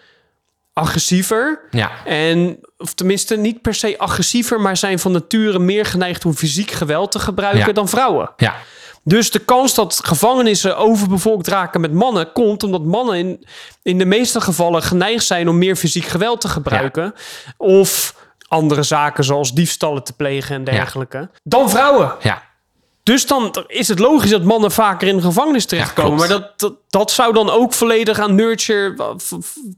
[0.74, 1.62] agressiever.
[1.72, 6.34] Ja, En, of tenminste, niet per se agressiever, maar zijn van nature meer geneigd om
[6.34, 7.74] fysiek geweld te gebruiken Ja.
[7.74, 8.30] dan vrouwen.
[8.38, 8.56] ja,
[9.08, 13.46] Dus de kans dat gevangenissen overbevolkt raken met mannen komt omdat mannen in,
[13.84, 17.14] in de meeste gevallen geneigd zijn om meer fysiek geweld te gebruiken.
[17.58, 18.16] Of
[18.48, 21.30] andere zaken zoals diefstallen te plegen en dergelijke.
[21.44, 22.14] Dan vrouwen.
[22.22, 22.46] ja.
[23.04, 26.18] Dus dan is het logisch dat mannen vaker in de gevangenis terechtkomen.
[26.18, 29.34] maar dat, dat, dat zou dan ook volledig aan nurture v-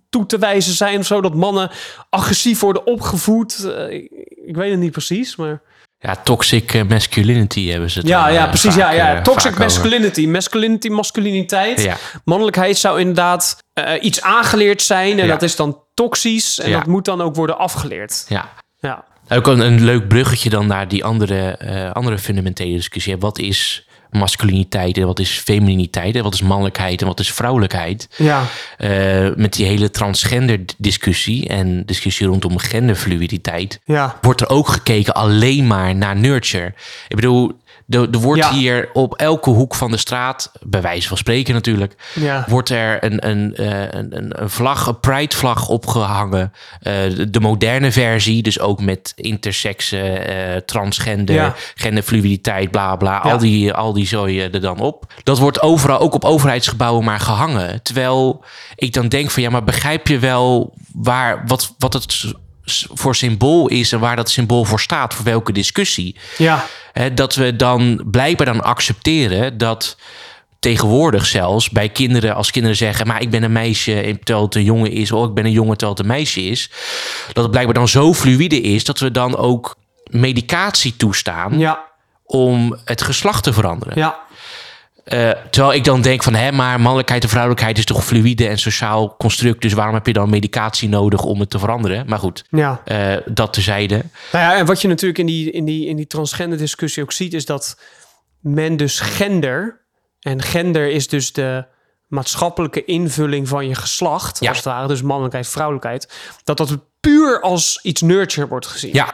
[0.09, 0.99] toe te wijzen zijn.
[0.99, 1.69] Of zo, dat mannen
[2.09, 3.63] agressief worden opgevoed.
[3.65, 4.11] Eh, ik,
[4.45, 5.61] ik weet het niet precies, maar...
[6.01, 8.73] Ja, toxic eh, masculinity hebben ze het Ja, ja, eh, precies.
[8.73, 9.15] vaak, ja, ja.
[9.15, 9.63] eh, Toxic over.
[9.63, 10.25] masculinity.
[10.27, 11.81] Masculinity, masculiniteit.
[11.81, 11.97] Ja.
[12.23, 13.57] Mannelijkheid zou inderdaad
[14.01, 15.19] iets aangeleerd zijn.
[15.19, 15.31] En Ja.
[15.31, 16.59] dat is dan toxisch.
[16.59, 16.77] En Ja.
[16.77, 18.25] dat moet dan ook worden afgeleerd.
[18.27, 18.49] Ja.
[18.79, 19.03] Ja.
[19.29, 21.57] Ook een, een leuk bruggetje dan naar die andere,
[21.93, 23.17] andere fundamentele discussie.
[23.17, 26.15] Wat is masculiniteit en wat is femininiteit?
[26.15, 28.07] En wat is mannelijkheid en wat is vrouwelijkheid?
[28.15, 28.43] Ja.
[28.77, 28.89] Eh,
[29.35, 33.79] met die hele transgender discussie en discussie rondom genderfluiditeit...
[33.85, 34.17] Ja.
[34.21, 36.73] wordt er ook gekeken alleen maar naar nurture.
[37.07, 37.51] Ik bedoel,
[37.89, 38.51] er, er wordt Ja.
[38.53, 42.45] hier op elke hoek van de straat, bij wijze van spreken natuurlijk, Ja.
[42.47, 46.53] wordt er een, een, eh, een, een, vlag, een pride vlag opgehangen.
[46.81, 53.17] Eh, de, de moderne versie, dus ook met intersexe, transgender, genderfluiditeit, bla bla.
[53.17, 55.13] Al die, al die zooi er dan op.
[55.23, 57.81] Dat wordt overal, ook op overheidsgebouwen, maar gehangen.
[57.83, 58.43] Terwijl
[58.75, 62.33] ik dan denk van ja, maar begrijp je wel waar, wat, wat het
[62.93, 66.15] voor symbool is en waar dat symbool voor staat, voor welke discussie.
[66.37, 66.65] Ja.
[67.13, 69.97] Dat we dan blijkbaar dan accepteren dat
[70.59, 74.55] tegenwoordig zelfs bij kinderen, als kinderen zeggen, maar ik ben een meisje en terwijl het
[74.55, 76.69] een jongen is, of ik ben een jongen terwijl het een meisje is,
[77.33, 79.75] dat het blijkbaar dan zo fluïde is dat we dan ook
[80.09, 81.88] medicatie toestaan Ja.
[82.31, 83.97] Om het geslacht te veranderen.
[83.97, 84.19] Ja.
[85.03, 88.57] Eh, terwijl ik dan denk van, hè, maar mannelijkheid en vrouwelijkheid is toch fluïde en
[88.59, 92.05] sociaal construct, dus waarom heb je dan medicatie nodig om het te veranderen?
[92.07, 92.81] Maar goed, Ja.
[92.85, 93.95] eh, dat tezijde.
[94.31, 97.11] Nou ja, en wat je natuurlijk in die, in die, in die transgender discussie ook
[97.11, 97.79] ziet, is dat
[98.39, 99.81] men dus gender,
[100.19, 101.65] en gender is dus de
[102.07, 104.47] maatschappelijke invulling van je geslacht, Ja.
[104.47, 106.13] als het ware, dus mannelijkheid, vrouwelijkheid,
[106.43, 108.93] dat dat puur als iets nurture wordt gezien.
[108.93, 109.05] Ja.
[109.05, 109.13] Dus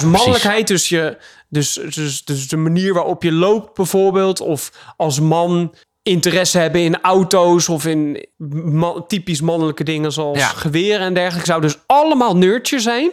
[0.00, 0.08] ja, precies.
[0.10, 1.16] mannelijkheid, dus, je,
[1.52, 7.00] dus, dus, dus de manier waarop je loopt bijvoorbeeld, of als man interesse hebben in
[7.00, 8.26] auto's of in
[9.06, 10.46] typisch mannelijke dingen zoals Ja.
[10.46, 13.10] geweren en dergelijke, zou dus allemaal nurture zijn.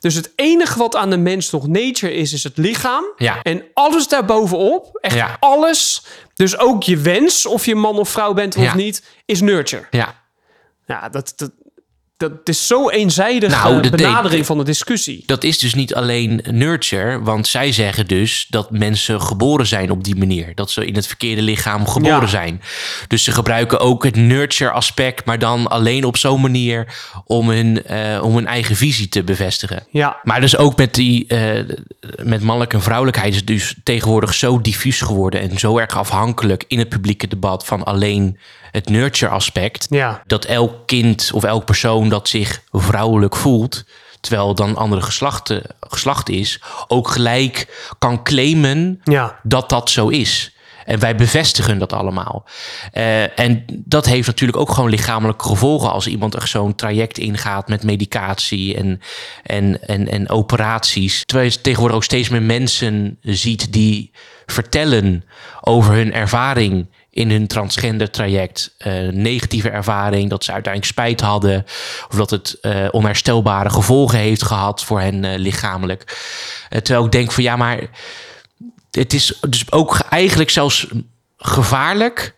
[0.00, 3.04] Dus het enige wat aan de mens nog nature is, is het lichaam.
[3.16, 3.42] Ja.
[3.42, 5.36] En alles daarbovenop, echt Ja.
[5.40, 9.86] alles, dus ook je wens, of je man of vrouw bent of niet, is nurture.
[9.90, 10.20] Ja.
[10.86, 11.50] Ja, dat, dat,
[12.30, 15.22] dat is zo eenzijdig Nou, eh, benadering van de discussie.
[15.26, 20.04] dat is dus niet alleen nurture, want zij zeggen dus dat mensen geboren zijn op
[20.04, 20.54] die manier.
[20.54, 22.26] Dat ze in het verkeerde lichaam geboren Ja.
[22.26, 22.62] zijn.
[23.08, 26.86] Dus ze gebruiken ook het nurture aspect, maar dan alleen op zo'n manier
[27.24, 29.86] om hun, eh, om hun eigen visie te bevestigen.
[29.90, 31.64] Ja, Maar dus ook met die eh,
[32.22, 36.64] met mannelijke en vrouwelijkheid is het dus tegenwoordig zo diffuus geworden en zo erg afhankelijk
[36.68, 38.38] in het publieke debat van alleen
[38.72, 43.84] het nurture aspect ja, dat elk kind of elk persoon dat zich vrouwelijk voelt,
[44.20, 49.38] terwijl dan andere geslachten, geslacht is, ook gelijk kan claimen ja.
[49.42, 50.56] dat dat zo is.
[50.84, 52.44] En wij bevestigen dat allemaal.
[52.92, 57.68] Eh, en dat heeft natuurlijk ook gewoon lichamelijke gevolgen als iemand er zo'n traject ingaat
[57.68, 59.00] met medicatie en,
[59.42, 61.22] en, en, en operaties.
[61.24, 64.10] Terwijl je tegenwoordig ook steeds meer mensen ziet die
[64.46, 65.24] vertellen
[65.60, 68.74] over hun ervaring in hun transgender traject.
[68.78, 71.64] Eh, negatieve ervaring, dat ze uiteindelijk spijt hadden.
[72.10, 76.18] Of dat het eh, onherstelbare gevolgen heeft gehad voor hen eh, lichamelijk.
[76.68, 77.78] Terwijl ik denk van ja, maar
[78.90, 80.86] het is dus ook eigenlijk zelfs
[81.36, 82.34] gevaarlijk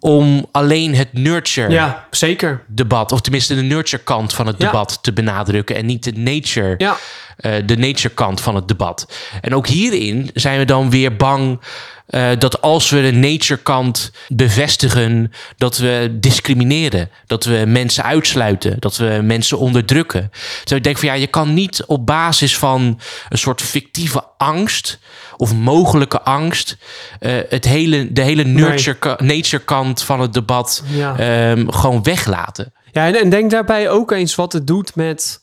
[0.00, 2.64] om alleen het nurture Ja, zeker.
[2.66, 4.66] debat, of tenminste de nurture kant van het Ja.
[4.66, 6.96] debat te benadrukken en niet de nature, Ja,
[7.42, 9.12] eh, de nature kant van het debat.
[9.40, 11.60] En ook hierin zijn we dan weer bang
[12.06, 18.76] eh, dat als we de nature kant bevestigen, dat we discrimineren, dat we mensen uitsluiten,
[18.78, 20.30] dat we mensen onderdrukken.
[20.58, 24.98] Terwijl ik denk van ja, je kan niet op basis van een soort fictieve angst
[25.36, 26.76] of mogelijke angst
[27.20, 31.16] eh, het hele, de hele nurture, nature kant van het debat Ja.
[31.18, 32.72] ehm, gewoon weglaten.
[32.92, 35.41] ja en, en denk daarbij ook eens wat het doet met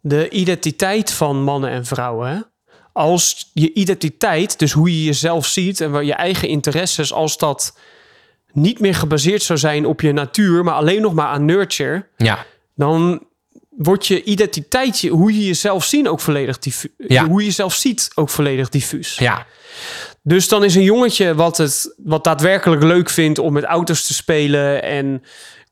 [0.00, 2.46] de identiteit van mannen en vrouwen.
[2.92, 7.78] Als je identiteit, dus hoe je jezelf ziet en waar je eigen interesses, als dat
[8.52, 12.46] niet meer gebaseerd zou zijn op je natuur, maar alleen nog maar aan nurture, Ja,
[12.74, 13.22] dan
[13.68, 16.92] wordt je identiteit, hoe je jezelf zien, ook volledig diffuus.
[16.96, 17.26] Ja.
[17.26, 19.16] Hoe je jezelf ziet, ook volledig diffuus.
[19.16, 19.46] ja,
[20.22, 24.14] Dus dan is een jongetje wat het wat daadwerkelijk leuk vindt om met auto's te
[24.14, 25.22] spelen en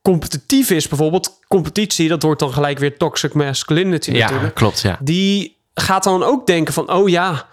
[0.08, 4.54] competitief is, bijvoorbeeld competitie, dat wordt dan gelijk weer toxic masculinity ja, natuurlijk.
[4.54, 4.98] klopt, ja.
[5.00, 7.46] Die gaat dan ook denken van, oh ja,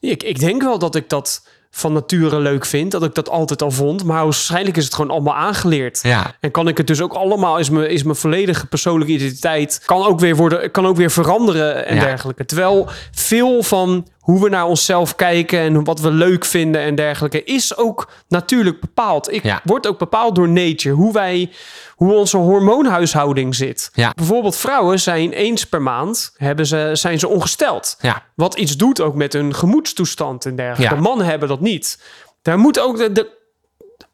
[0.00, 3.62] ik, ik denk wel dat ik dat van nature leuk vind, dat ik dat altijd
[3.62, 6.00] al vond, maar waarschijnlijk is het gewoon allemaal aangeleerd.
[6.02, 9.82] Ja, En kan ik het dus ook allemaal, is mijn, is mijn volledige persoonlijke identiteit,
[9.84, 12.04] kan ook weer worden, kan ook weer veranderen en Ja.
[12.04, 12.44] dergelijke.
[12.44, 17.44] Terwijl veel van hoe we naar onszelf kijken en wat we leuk vinden en dergelijke,
[17.44, 19.32] is ook natuurlijk bepaald.
[19.32, 19.60] Ik Ja.
[19.64, 20.94] wordt ook bepaald door nature.
[20.94, 21.50] Hoe wij,
[21.94, 23.90] hoe onze hormoonhuishouding zit.
[23.94, 24.12] Ja.
[24.14, 27.96] Bijvoorbeeld vrouwen zijn eens per maand hebben ze, zijn ze ongesteld.
[28.00, 30.94] Ja, Wat iets doet ook met hun gemoedstoestand en dergelijke.
[30.96, 32.02] Mannen hebben dat niet.
[32.42, 33.35] Daar moet ook, de, de-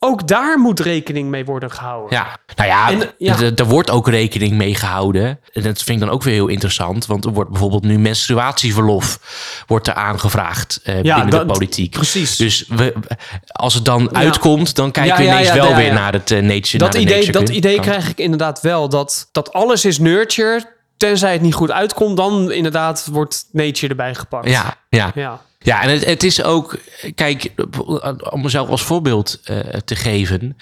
[0.02, 2.18] ook daar moet rekening mee worden gehouden.
[2.18, 2.36] ja.
[2.56, 3.36] Nou ja, En, ja.
[3.56, 5.40] er wordt ook rekening mee gehouden.
[5.52, 7.06] En dat vind ik dan ook weer heel interessant.
[7.06, 9.18] Want er wordt bijvoorbeeld nu menstruatieverlof
[9.66, 11.90] wordt er aangevraagd eh, binnen dat- de politiek.
[11.90, 12.36] precies.
[12.36, 12.92] Dus we,
[13.46, 16.78] als het dan uitkomt, dan kijken we ineens wel weer naar het eh, nature.
[16.78, 18.88] dat de idee, dat idee krijg ik inderdaad wel.
[18.88, 20.71] Dat, dat alles is nurture.
[21.02, 24.48] Tenzij het niet goed uitkomt, dan inderdaad wordt nature erbij gepakt.
[24.48, 25.12] Ja, ja.
[25.14, 25.40] ja.
[25.58, 26.78] Ja, en het, het is ook,
[27.14, 27.52] kijk,
[28.30, 30.56] om mezelf als voorbeeld eh, te geven.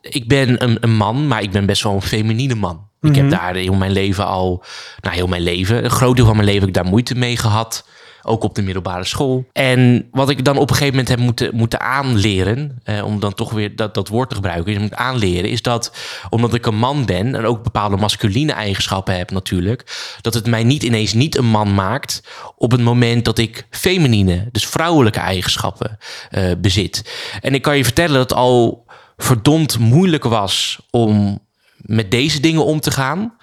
[0.00, 2.88] Ik ben een, een man, maar ik ben best wel een feminine man.
[3.00, 3.20] Ik Mhm.
[3.20, 4.64] heb daar heel mijn leven al,
[5.00, 7.36] nou heel mijn leven, een groot deel van mijn leven heb ik daar moeite mee
[7.36, 7.86] gehad.
[8.22, 9.44] Ook op de middelbare school.
[9.52, 13.34] En wat ik dan op een gegeven moment heb moeten, moeten aanleren, eh, om dan
[13.34, 15.92] toch weer dat, dat woord te gebruiken, is moet aanleren, is dat
[16.30, 19.84] omdat ik een man ben en ook bepaalde masculine eigenschappen heb natuurlijk,
[20.20, 22.22] dat het mij niet ineens niet een man maakt
[22.56, 25.98] op het moment dat ik feminine, dus vrouwelijke eigenschappen
[26.30, 27.04] eh, bezit.
[27.40, 31.40] En ik kan je vertellen dat het al verdomd moeilijk was om
[31.76, 33.34] met deze dingen om te gaan.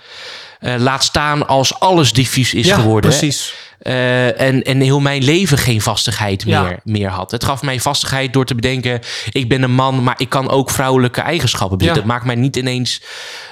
[0.60, 3.10] Eh, laat staan als alles diffuus is Ja, geworden.
[3.10, 3.54] precies.
[3.80, 6.62] Eh, en, en heel mijn leven geen vastigheid Ja.
[6.62, 7.32] meer, meer had.
[7.32, 9.00] Het gaf mij vastigheid door te bedenken...
[9.32, 12.04] ik ben een man, maar ik kan ook vrouwelijke eigenschappen bezitten.
[12.04, 12.08] Ja.
[12.08, 13.02] Dat maakt mij niet ineens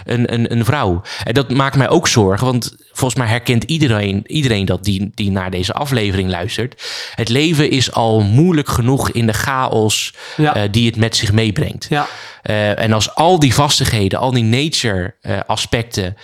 [0.06, 1.02] een, een, een vrouw.
[1.24, 5.32] En dat maakt mij ook zorgen, want volgens mij herkent iedereen, iedereen dat die, die
[5.32, 6.84] naar deze aflevering luistert.
[7.16, 10.56] Het leven is al moeilijk genoeg in de chaos Ja.
[10.56, 11.86] eh, die het met zich meebrengt.
[11.90, 12.08] Ja.
[12.44, 15.16] Eh, en als al die vastigheden, al die nature
[15.48, 16.18] aspecten,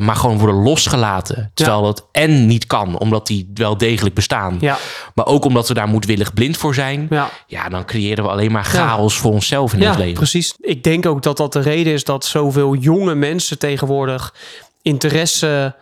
[0.00, 1.50] maar gewoon worden losgelaten.
[1.54, 4.56] Terwijl dat en niet kan, omdat die wel degelijk bestaan.
[4.60, 4.78] Ja.
[5.14, 7.06] Maar ook omdat we daar moedwillig blind voor zijn.
[7.10, 7.30] Ja.
[7.46, 10.14] Ja, dan creëren we alleen maar chaos voor onszelf in ons leven.
[10.14, 10.54] precies.
[10.60, 14.34] Ik denk ook dat dat de reden is dat zoveel jonge mensen tegenwoordig
[14.82, 15.74] interesse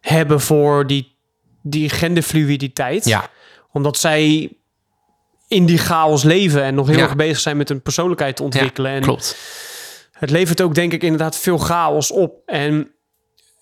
[0.00, 1.16] hebben voor die,
[1.62, 3.04] die genderfluiditeit.
[3.04, 3.28] Ja,
[3.72, 4.52] Omdat zij
[5.48, 8.92] in die chaos leven en nog heel erg bezig zijn met hun persoonlijkheid te ontwikkelen.
[8.92, 9.36] en klopt.
[10.12, 12.32] het levert ook denk ik inderdaad veel chaos op.
[12.46, 12.90] En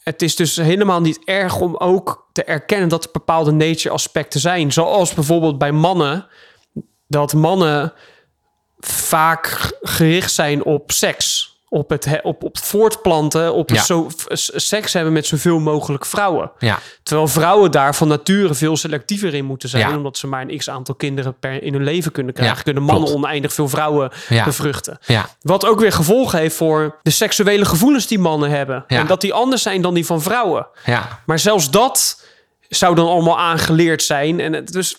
[0.04, 4.40] het is dus helemaal niet erg om ook te erkennen dat er bepaalde nature aspecten
[4.40, 4.72] zijn.
[4.72, 6.26] Zoals bijvoorbeeld bij mannen,
[7.08, 7.92] dat mannen
[8.78, 11.53] vaak gericht zijn op seks.
[11.74, 13.82] Op het, he- op, op voortplanten, op Ja.
[13.82, 14.10] zo,
[14.54, 16.50] seks hebben met zoveel mogelijk vrouwen.
[16.58, 19.88] Ja, Terwijl vrouwen daar van nature veel selectiever in moeten zijn.
[19.88, 19.96] Ja.
[19.96, 22.64] Omdat ze maar een x aantal kinderen per in hun leven kunnen krijgen.
[22.64, 23.24] Kunnen mannen klopt.
[23.24, 24.44] oneindig veel vrouwen Ja.
[24.44, 24.98] bevruchten.
[25.06, 28.84] ja, Wat ook weer gevolgen heeft voor de seksuele gevoelens die mannen hebben.
[28.86, 30.66] En dat die anders zijn dan die van vrouwen.
[30.84, 31.22] ja.
[31.26, 32.22] Maar zelfs dat
[32.68, 34.40] zou dan allemaal aangeleerd zijn.
[34.40, 34.96] En het dus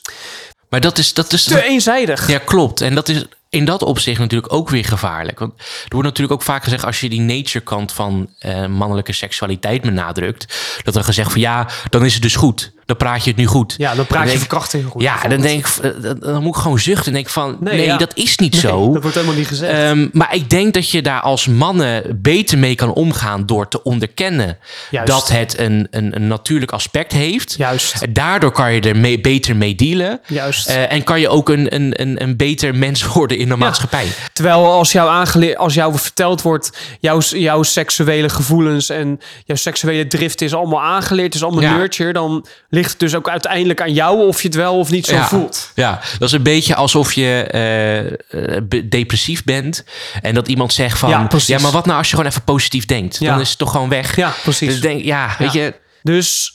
[0.69, 1.13] Maar dat is...
[1.13, 2.27] Dat is te eenzijdig.
[2.27, 2.81] Ja, klopt.
[2.81, 3.25] En dat is
[3.55, 5.39] in dat opzicht natuurlijk ook weer gevaarlijk.
[5.39, 6.85] Want er wordt natuurlijk ook vaak gezegd...
[6.85, 10.55] als je die nature kant van eh, mannelijke seksualiteit benadrukt...
[10.83, 12.73] dat er gezegd van ja, dan is het dus goed.
[12.85, 13.75] Dan praat je het nu goed.
[13.77, 15.01] Ja, dan praat je verkrachting goed.
[15.01, 17.05] Ja, dan denk ik, eh, dan- moet ik gewoon zuchten.
[17.05, 17.97] En denk ik van, Nee, nee, ja.
[17.97, 18.93] dat is niet Nee, zo.
[18.93, 19.73] dat wordt helemaal niet gezegd.
[19.73, 23.83] Ehm, maar ik denk dat je daar als mannen beter mee kan omgaan door te
[23.83, 24.57] onderkennen
[24.89, 25.07] Juist.
[25.11, 27.55] dat het een, een, een natuurlijk aspect heeft.
[27.57, 28.13] Juist.
[28.15, 30.19] Daardoor kan je er mee, beter mee dealen.
[30.27, 30.67] Juist.
[30.67, 34.07] Eh, en kan je ook een, een, een, een beter mens worden in de maatschappij.
[34.33, 40.07] Terwijl als jou, aangele- als jou verteld wordt, jouw, jouw seksuele gevoelens en jouw seksuele
[40.07, 44.27] drift is allemaal aangeleerd, is allemaal nurture, dan ligt het dus ook uiteindelijk aan jou
[44.27, 45.71] of je het wel of niet zo voelt.
[45.75, 49.83] Ja, dat is een beetje alsof je eh, eh, depressief bent.
[50.21, 51.09] En dat iemand zegt van...
[51.09, 53.19] Ja, maar wat nou als je gewoon even positief denkt?
[53.25, 54.15] Dan is het toch gewoon weg?
[54.15, 54.69] Ja, precies.
[54.69, 55.73] Dus denk, ja, weet je...
[56.03, 56.53] Dus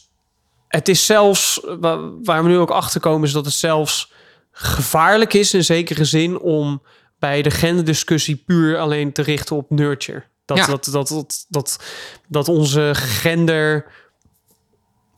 [0.68, 4.12] het is zelfs, wa- waar we nu ook achter komen, is dat het zelfs
[4.62, 6.82] gevaarlijk is in zekere zin om
[7.18, 10.22] bij de genderdiscussie puur alleen te richten op nurture.
[10.44, 10.66] Dat, Ja.
[10.66, 11.82] dat, dat, dat, dat,
[12.28, 13.84] dat onze gender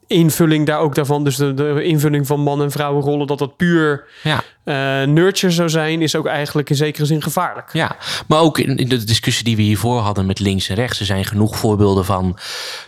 [0.07, 4.05] invulling daar ook daarvan, dus de, de invulling van man- en vrouwenrollen, dat dat puur
[4.23, 4.43] Ja.
[4.65, 7.73] eh, nurture zou zijn, is ook eigenlijk in zekere zin gevaarlijk.
[7.73, 7.97] Ja,
[8.29, 11.01] maar ook in, in de discussie die we hiervoor hadden met links en rechts.
[11.01, 12.39] Er zijn genoeg voorbeelden van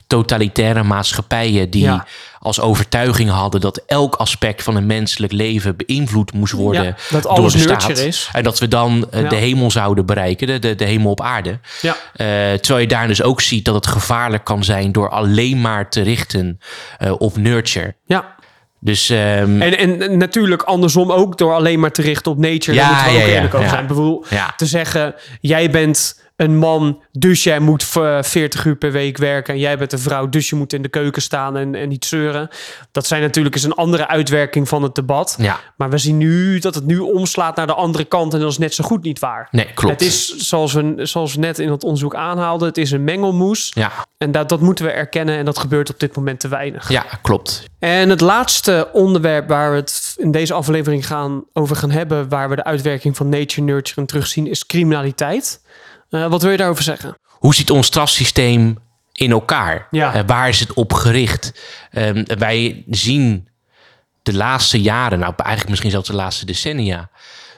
[0.07, 2.07] totalitaire maatschappijen die Ja.
[2.45, 7.23] Als overtuiging hadden dat elk aspect van een menselijk leven beïnvloed moest worden Ja, dat
[7.23, 7.99] door alles de staat.
[7.99, 8.29] is.
[8.33, 9.29] En dat we dan eh, Ja.
[9.29, 11.59] de hemel zouden bereiken, de, de, de hemel op aarde.
[11.81, 15.61] Ja, Eh, terwijl je daar dus ook ziet dat het gevaarlijk kan zijn door alleen
[15.61, 16.59] maar te richten
[16.99, 17.95] eh, op nurture.
[18.07, 18.33] ja.
[18.81, 22.77] Dus ehm, En, en natuurlijk andersom ook door alleen maar te richten op nature.
[22.77, 23.69] Ja, we ja, ook ja, ja.
[23.69, 23.87] zijn.
[23.87, 24.27] Bijvoorbeeld
[24.57, 29.55] te zeggen, jij bent een man, dus jij moet v- 40 uur per week werken.
[29.55, 32.05] En jij bent een vrouw, dus je moet in de keuken staan en, en niet
[32.05, 32.49] zeuren.
[32.93, 35.35] Dat zijn natuurlijk eens een andere uitwerking van het debat.
[35.39, 38.35] Ja, Maar we zien nu dat het nu omslaat naar de andere kant.
[38.35, 39.49] En dat is net zo goed niet waar.
[39.51, 39.93] nee, klopt.
[40.01, 43.71] Het is, zoals we, zoals we net in het onderzoek aanhaalden, het is een mengelmoes.
[43.75, 45.37] Ja, En dat, dat moeten we erkennen.
[45.37, 46.89] En dat gebeurt op dit moment te weinig.
[46.91, 47.65] ja, klopt.
[47.79, 52.49] En het laatste onderwerp waar we het in deze aflevering gaan, over gaan hebben, waar
[52.49, 55.63] we de uitwerking van nature nurture terugzien, is criminaliteit.
[56.15, 57.17] Eh, wat wil je daarover zeggen?
[57.29, 58.79] Hoe zit ons strafsysteem
[59.13, 59.89] in elkaar?
[59.91, 60.15] Ja.
[60.15, 61.53] Eh, waar is het op gericht?
[61.91, 63.49] Ehm, wij zien
[64.23, 67.11] de laatste jaren, nou eigenlijk misschien zelfs de laatste decennia,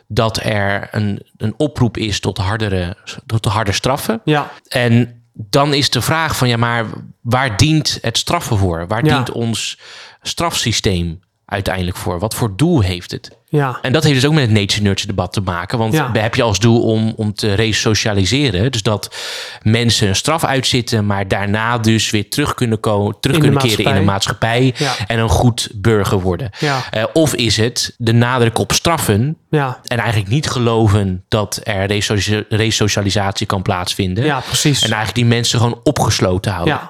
[0.09, 2.97] dat er een, een oproep is tot hardere,
[3.27, 4.21] tot harde straffen.
[4.25, 6.87] Ja, En dan is de vraag van ja, maar
[7.21, 8.87] waar dient het straffen voor?
[8.87, 9.15] Waar Ja.
[9.15, 9.79] dient ons
[10.23, 12.19] strafsysteem uiteindelijk voor?
[12.19, 13.31] Wat voor doel heeft het?
[13.57, 15.79] Ja, En dat heeft dus ook met het nature-nurture debat te maken.
[15.79, 16.11] Want Ja.
[16.13, 18.73] heb je als doel om, om te resocialiseren.
[18.73, 19.15] Dus dat
[19.63, 23.85] mensen een straf uitzitten, maar daarna dus weer terug kunnen, komen, terug In kunnen keren
[23.85, 24.75] in de maatschappij.
[24.77, 24.93] Ja.
[25.07, 26.51] En een goed burger worden.
[26.59, 31.61] ja, Eh, of is het de nadruk op straffen ja, en eigenlijk niet geloven dat
[31.63, 34.25] er resocia- resocialisatie kan plaatsvinden.
[34.25, 34.79] ja, precies.
[34.83, 36.81] En eigenlijk die mensen gewoon opgesloten houden.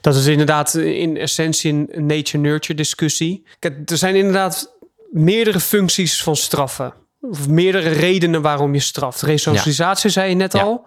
[0.00, 3.46] Dat is inderdaad in essentie een nature-nurture discussie.
[3.58, 4.73] Kijk, er zijn inderdaad
[5.14, 6.94] meerdere functies van straffen.
[7.20, 9.22] Of meerdere redenen waarom je straft.
[9.22, 10.62] Resocialisatie zei je net Ja.
[10.62, 10.86] al.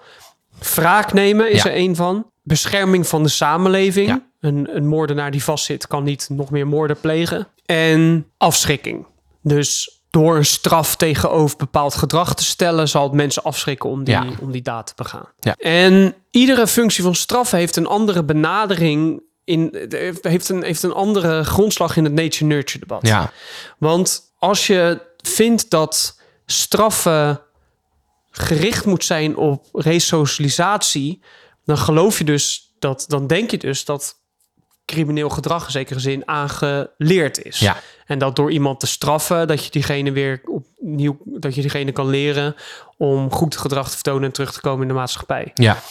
[0.75, 1.69] Wraak nemen is Ja.
[1.69, 2.31] er één van.
[2.43, 4.07] Bescherming van de samenleving.
[4.07, 4.21] Ja.
[4.39, 7.47] Een, een moordenaar die vastzit kan niet nog meer moorden plegen.
[7.65, 9.05] En afschrikking.
[9.41, 14.13] Dus door een straf tegenover bepaald gedrag te stellen, zal het mensen afschrikken om die,
[14.13, 14.25] Ja.
[14.41, 15.25] om die daad te begaan.
[15.39, 15.55] Ja.
[15.57, 19.21] En iedere functie van straf heeft een andere benadering.
[19.47, 19.87] In,
[20.21, 23.07] heeft, een, heeft een andere grondslag in het nature-nurture debat.
[23.07, 23.31] Ja.
[23.77, 27.41] Want als je vindt dat straffen
[28.31, 31.21] gericht moet zijn op resocialisatie,
[31.65, 34.15] dan geloof je dus dat, dan denk je dus dat
[34.85, 37.59] crimineel gedrag in zekere zin aangeleerd is.
[37.59, 37.79] Ja.
[38.05, 42.09] En dat door iemand te straffen, dat je diegene weer opnieuw, dat je diegene kan
[42.09, 42.55] leren
[42.97, 45.51] om goed gedrag te vertonen en terug te komen in de maatschappij.
[45.53, 45.81] Ja.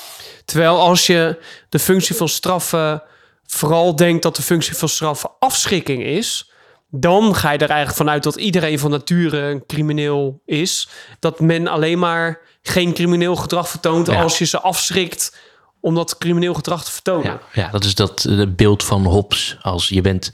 [0.44, 3.02] Terwijl als je de functie van straffen
[3.46, 6.50] vooral denkt dat de functie van straffen afschrikking is,
[6.90, 10.88] dan ga je er eigenlijk vanuit dat iedereen van nature een crimineel is.
[11.18, 14.22] Dat men alleen maar geen crimineel gedrag vertoont Ja.
[14.22, 15.36] als je ze afschrikt
[15.80, 17.24] om dat crimineel gedrag te vertonen.
[17.24, 19.56] Ja, ja, dat is dat eh, beeld van Hobbes.
[19.62, 20.30] Als je bent,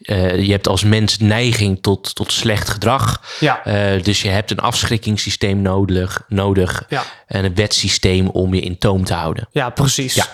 [0.00, 3.22] eh, je hebt als mens neiging tot, tot slecht gedrag.
[3.40, 3.64] Ja.
[3.64, 7.04] Eh, dus je hebt een afschrikkingssysteem nodig, nodig Ja.
[7.26, 9.48] en een wetsysteem om je in toom te houden.
[9.50, 10.14] Ja, precies.
[10.14, 10.26] Ja.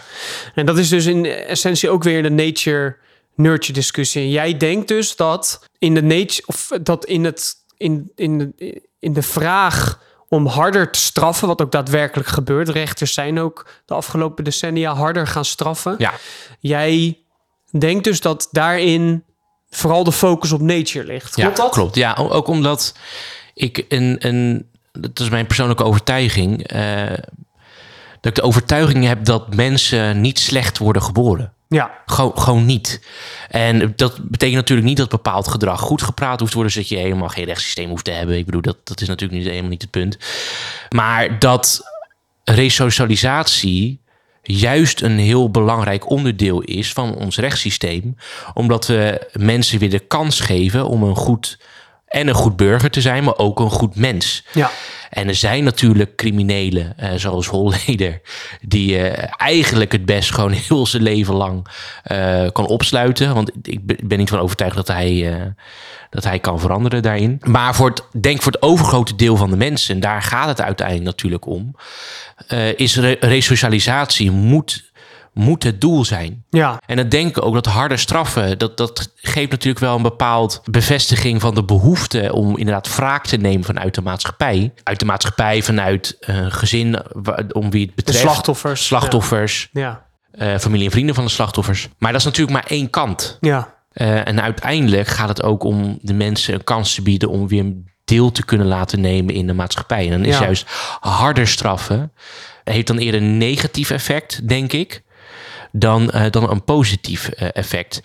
[0.54, 4.22] En dat is dus in essentie ook weer de nature-nurture discussie.
[4.22, 8.82] En jij denkt dus dat in de nature of dat in het in, in, de,
[8.98, 12.68] in de vraag om harder te straffen, wat ook daadwerkelijk gebeurt.
[12.68, 15.94] Rechters zijn ook de afgelopen decennia harder gaan straffen.
[15.98, 16.12] Ja,
[16.60, 17.18] Jij
[17.78, 19.24] denkt dus dat daarin
[19.76, 21.36] vooral de focus op nature ligt.
[21.36, 21.72] ja Klopt dat?
[21.72, 21.94] klopt.
[21.94, 22.94] Ja, ook omdat
[23.54, 27.10] ik een, een dat is mijn persoonlijke overtuiging, eh,
[28.20, 31.52] dat ik de overtuiging heb dat mensen niet slecht worden geboren.
[31.68, 33.00] Ja, Gewoon, gewoon niet.
[33.48, 36.96] En dat betekent natuurlijk niet dat bepaald gedrag goed gepraat hoeft te worden, zodat je
[36.96, 38.36] helemaal geen rechtssysteem hoeft te hebben.
[38.36, 40.18] Ik bedoel, dat, dat is natuurlijk niet, helemaal niet het punt.
[40.90, 41.82] Maar dat
[42.44, 44.00] resocialisatie
[44.44, 48.16] juist een heel belangrijk onderdeel is van ons rechtssysteem,
[48.54, 51.58] omdat we mensen weer de kans geven om een goed
[52.14, 54.44] en een goed burger te zijn, maar ook een goed mens.
[54.52, 54.70] ja,
[55.10, 58.20] En er zijn natuurlijk criminelen, eh, zoals Holleder,
[58.74, 61.66] die eh, eigenlijk het best gewoon heel zijn leven lang
[62.02, 63.34] eh, kan opsluiten.
[63.34, 65.44] Want ik ben- niet van overtuigd dat hij,
[66.10, 67.40] dat hij kan veranderen daarin.
[67.44, 70.60] Maar voor het, denk voor het overgrote deel van de mensen, en daar gaat het
[70.60, 71.74] uiteindelijk natuurlijk om,
[72.76, 74.92] is re- resocialisatie moet,
[75.34, 76.44] moet het doel zijn.
[76.50, 80.02] ja, En dan denk ik ook dat harde straffen, dat, dat geeft natuurlijk wel een
[80.02, 84.72] bepaald bevestiging van de behoefte om inderdaad wraak te nemen vanuit de maatschappij.
[84.82, 86.98] Uit de maatschappij, vanuit een gezin
[87.52, 88.20] om wie het de betreft.
[88.20, 88.86] slachtoffers.
[88.86, 91.88] Slachtoffers, Ja, eh, familie en vrienden van de slachtoffers.
[91.98, 93.38] Maar dat is natuurlijk maar één kant.
[93.40, 97.48] ja, Eh, en uiteindelijk gaat het ook om de mensen een kans te bieden om
[97.48, 100.04] weer een deel te kunnen laten nemen in de maatschappij.
[100.04, 100.42] En dan is Ja.
[100.44, 100.66] juist
[101.00, 102.12] harder straffen,
[102.64, 105.02] heeft dan eerder een negatief effect, denk ik.
[105.76, 108.00] Dan, eh, dan een positief eh, effect.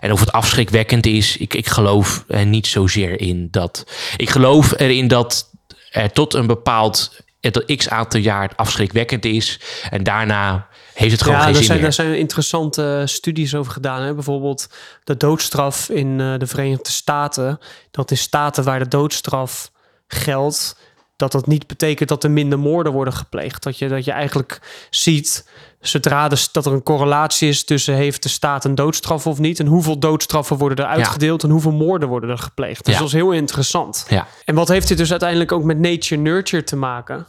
[0.00, 3.86] En of het afschrikwekkend is, ik, ik geloof er niet zozeer in dat.
[4.16, 5.50] Ik geloof erin dat
[5.90, 9.60] er tot een bepaald tot x aantal jaar afschrikwekkend is.
[9.90, 11.86] En daarna heeft het gewoon ja geen zin zijn, meer.
[11.86, 14.02] daar zijn interessante studies over gedaan.
[14.02, 14.14] Hè?
[14.14, 14.68] Bijvoorbeeld
[15.04, 17.58] de doodstraf in eh, de Verenigde Staten.
[17.90, 19.70] Dat in staten waar de doodstraf
[20.06, 20.76] geldt,
[21.16, 23.62] dat dat niet betekent dat er minder moorden worden gepleegd.
[23.62, 24.60] Dat je, dat je eigenlijk
[24.90, 25.48] ziet,
[25.80, 29.60] zodra de, dat er een correlatie is tussen heeft de staat een doodstraf of niet,
[29.60, 32.84] en hoeveel doodstraffen worden er uitgedeeld en hoeveel moorden worden er gepleegd.
[32.84, 32.98] Dus Ja.
[32.98, 34.06] dat is heel interessant.
[34.08, 34.26] Ja.
[34.44, 37.26] En wat heeft dit dus uiteindelijk ook met nature-nurture te maken?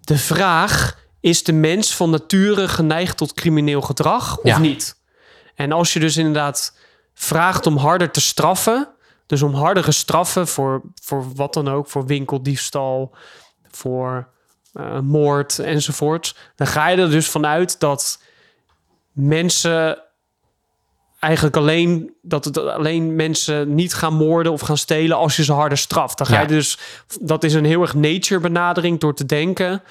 [0.00, 4.96] De vraag, is de mens van nature geneigd tot crimineel gedrag of niet?
[5.54, 6.76] En als je dus inderdaad
[7.14, 8.88] vraagt om harder te straffen,
[9.26, 13.14] dus om hardere straffen voor, voor wat dan ook, voor winkeldiefstal,
[13.70, 14.28] voor
[14.72, 18.22] eh, moord enzovoort, dan ga je er dus vanuit dat
[19.12, 19.98] mensen
[21.18, 25.52] eigenlijk alleen dat het alleen mensen niet gaan moorden of gaan stelen als je ze
[25.52, 26.18] harder straft.
[26.18, 26.40] Dan ga Ja.
[26.40, 26.78] je dus
[27.20, 29.82] dat is een heel erg nature benadering door te denken.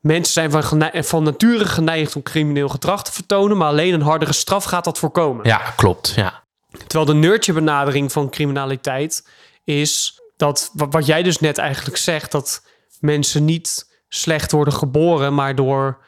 [0.00, 4.32] Mensen zijn van, van nature geneigd om crimineel gedrag te vertonen, maar alleen een hardere
[4.32, 5.46] straf gaat dat voorkomen.
[5.46, 6.12] ja, klopt.
[6.16, 6.44] Ja.
[6.86, 9.28] Terwijl de nurture benadering van criminaliteit
[9.64, 12.62] is dat wa- wat jij dus net eigenlijk zegt, dat
[13.00, 15.98] mensen niet slecht worden geboren, maar door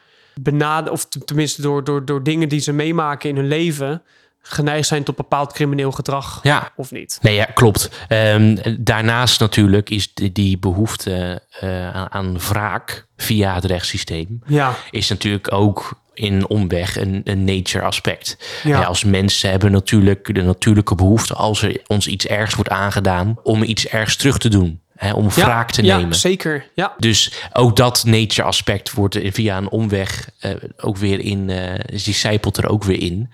[0.41, 4.01] benad of tenminste door, door, door dingen die ze meemaken in hun leven,
[4.41, 6.71] geneigd zijn tot bepaald crimineel gedrag ja.
[6.75, 7.19] of niet.
[7.21, 7.89] Nee, ja, klopt.
[8.07, 14.41] Ehm, daarnaast natuurlijk is die, die behoefte eh, aan, aan wraak via het rechtssysteem...
[14.45, 18.37] Ja, is natuurlijk ook in omweg een, een nature aspect.
[18.63, 18.79] Ja.
[18.79, 21.33] Ja, als mensen hebben natuurlijk de natuurlijke behoefte...
[21.33, 23.39] als er ons iets ergs wordt aangedaan...
[23.43, 24.81] om iets ergs terug te doen.
[24.95, 26.15] Hè, om ja, wraak te ja, nemen.
[26.15, 26.65] zeker.
[26.75, 31.49] Ja, Dus ook dat nature aspect wordt er via een omweg eh, ook weer in,
[31.49, 33.29] eh die zijpelt er ook weer in.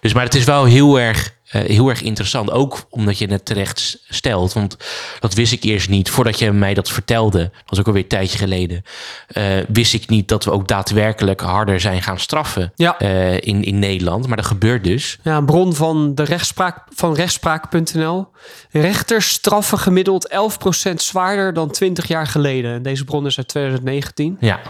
[0.00, 2.50] Dus maar het is wel heel erg, eh, heel erg interessant.
[2.50, 4.52] Ook omdat je het terecht stelt.
[4.52, 4.76] Want
[5.20, 6.10] dat wist ik eerst niet.
[6.10, 8.82] Voordat je mij dat vertelde, dat was ook alweer een tijdje geleden.
[9.26, 12.98] eh, wist ik niet dat we ook daadwerkelijk harder zijn gaan straffen Ja.
[12.98, 14.26] eh, in, in Nederland.
[14.26, 15.18] Maar dat gebeurt dus.
[15.22, 18.26] Ja, een bron van, de rechtspraak, van rechtspraak.nl.
[18.70, 20.32] Rechters straffen gemiddeld
[20.90, 22.74] 11% zwaarder dan 20 jaar geleden.
[22.74, 24.36] En deze bron is uit 2019.
[24.40, 24.60] Ja,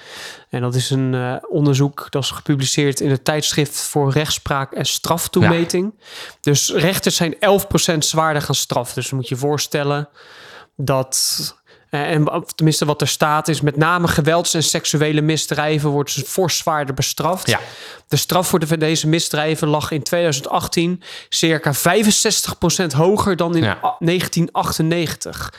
[0.51, 4.85] En dat is een eh, onderzoek dat is gepubliceerd in het tijdschrift voor rechtspraak en
[4.85, 5.95] straftoemeting.
[6.41, 7.35] Dus rechters zijn
[7.95, 8.95] 11% zwaarder gaan straffen.
[8.95, 10.09] Dus moet je je voorstellen
[10.77, 11.55] dat.
[11.91, 16.25] eh, en tenminste, wat er staat is met name gewelds- en seksuele misdrijven wordt ze
[16.25, 17.47] fors zwaarder bestraft.
[17.47, 17.61] ja,
[18.09, 23.79] De straf voor de, deze misdrijven lag in 2018 circa 65% hoger dan in Ja.
[23.85, 25.53] a- 1998.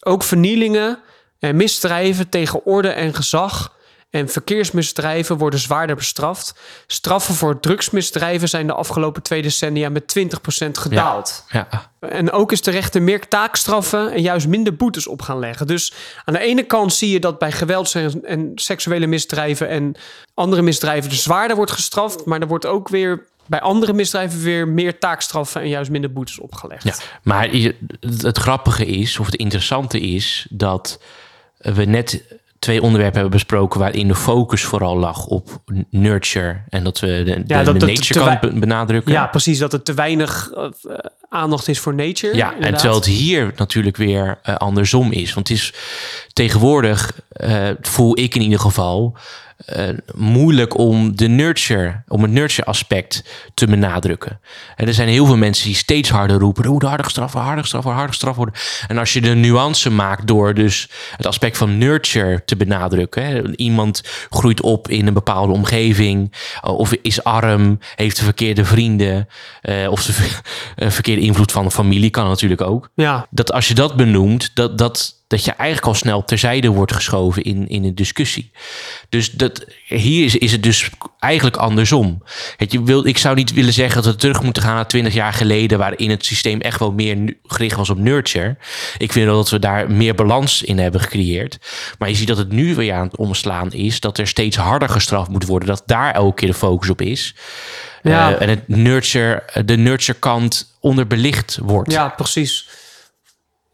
[0.00, 0.98] Ook vernielingen
[1.38, 3.74] en misdrijven tegen orde en gezag
[4.12, 6.54] en verkeersmisdrijven worden zwaarder bestraft.
[6.86, 11.44] Straffen voor drugsmisdrijven zijn de afgelopen twee decennia met 20% gedaald.
[11.48, 11.90] ja.
[12.00, 15.66] En ook is de rechter meer taakstraffen en juist minder boetes op gaan leggen.
[15.66, 15.92] Dus
[16.24, 19.94] aan de ene kant zie je dat bij gewelds- en, seksuele misdrijven en
[20.34, 22.24] andere misdrijven er zwaarder wordt gestraft.
[22.24, 26.38] Maar er wordt ook weer bij andere misdrijven weer meer taakstraffen en juist minder boetes
[26.38, 26.84] opgelegd.
[26.84, 27.48] Ja, maar
[28.00, 31.00] het grappige is, of het interessante is, dat
[31.56, 37.00] we net twee onderwerpen hebben besproken waarin de focus vooral lag op nurture en dat
[37.00, 39.12] we de, de, Ja, dat- de dat- nature kant benadrukken.
[39.12, 39.58] Ja, precies.
[39.58, 40.70] Dat er te weinig eh, eh,
[41.28, 42.36] aandacht is voor nature.
[42.36, 45.34] Ja, en terwijl het hier natuurlijk weer eh, andersom is.
[45.34, 45.72] Want het is
[46.32, 47.20] tegenwoordig,
[47.80, 49.16] voel ik in ieder geval,
[49.66, 54.40] eh, moeilijk om de nurture, om het nurture aspect te benadrukken.
[54.76, 57.62] En er zijn heel veel mensen die steeds harder roepen, hoe harder gestraft worden, harder
[57.62, 58.54] gestraft worden, harder gestraft worden.
[58.88, 63.24] En als je de nuance maakt door dus het aspect van nurture te benadrukken.
[63.24, 68.64] Hè, iemand groeit op in een bepaalde omgeving, eh, of is arm, heeft de verkeerde
[68.64, 69.28] vrienden,
[69.60, 70.40] eh, of de ver-
[70.92, 74.78] verkeerde invloed van de familie kan natuurlijk ook Ja, dat als je dat benoemt, dat,
[74.78, 78.50] dat, dat je eigenlijk al snel terzijde wordt geschoven in, in een discussie.
[79.08, 82.22] Dus dat, hier is, is het dus eigenlijk andersom.
[82.56, 85.14] Het, je wil, ik zou niet willen zeggen dat we terug moeten gaan naar 20
[85.14, 88.56] jaar geleden, waarin het systeem echt wel meer gericht was op nurture.
[88.98, 91.58] Ik vind wel dat we daar meer balans in hebben gecreëerd.
[91.98, 94.88] Maar je ziet dat het nu weer aan het omslaan is, dat er steeds harder
[94.88, 97.34] gestraft moet worden, dat daar elke keer de focus op is.
[98.02, 98.34] Ja.
[98.34, 101.92] Eh, en het nurture, de nurture kant onderbelicht wordt.
[101.92, 102.68] ja precies.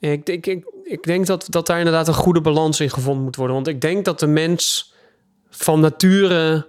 [0.01, 3.36] Ik, denk- ik, ik denk dat, dat daar inderdaad een goede balans in gevonden moet
[3.36, 3.55] worden.
[3.55, 4.93] Want ik denk dat de mens
[5.51, 6.66] van nature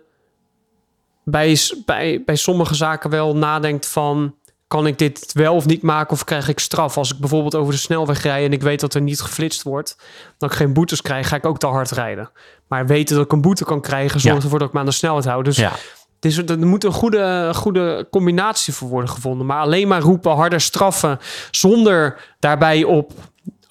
[1.23, 4.35] bij, bij, bij sommige zaken wel nadenkt van...
[4.67, 6.97] kan ik dit wel of niet maken of krijg ik straf?
[6.97, 9.97] Als ik bijvoorbeeld over de snelweg rij en ik weet dat er niet geflitst wordt...
[10.37, 12.31] dat ik geen boetes krijg, ga ik ook te hard rijden.
[12.67, 14.19] Maar weten dat ik een boete kan krijgen...
[14.19, 14.43] zorgt Ja.
[14.43, 15.43] ervoor dat ik me aan de snelheid hou.
[15.43, 15.71] Dus Ja.
[16.15, 19.45] het is, er moet een goede, goede combinatie voor worden gevonden.
[19.45, 21.19] Maar alleen maar roepen, harder straffen...
[21.51, 23.13] zonder daarbij op,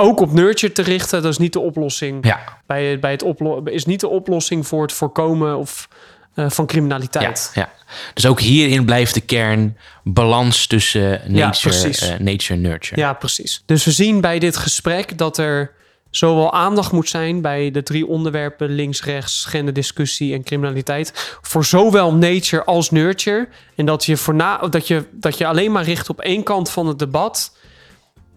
[0.03, 1.23] ook op nurture te richten...
[1.23, 2.41] dat is niet de oplossing Ja.
[2.67, 5.89] bij, bij het oplo is niet de oplossing voor het voorkomen of,
[6.35, 7.51] eh, van criminaliteit.
[7.55, 7.93] Ja, ja.
[8.15, 13.01] Dus ook hierin blijft de kern balans tussen nature, eh, nature en nurture.
[13.01, 13.63] Ja, precies.
[13.67, 15.73] Dus we zien bij dit gesprek dat er
[16.11, 21.39] zowel aandacht moet zijn bij de drie onderwerpen links, rechts, genderdiscussie en criminaliteit.
[21.43, 23.49] Voor zowel nature als nurture.
[23.77, 26.71] En dat je, voor na, dat je, dat je alleen maar richt op één kant
[26.71, 27.57] van het debat.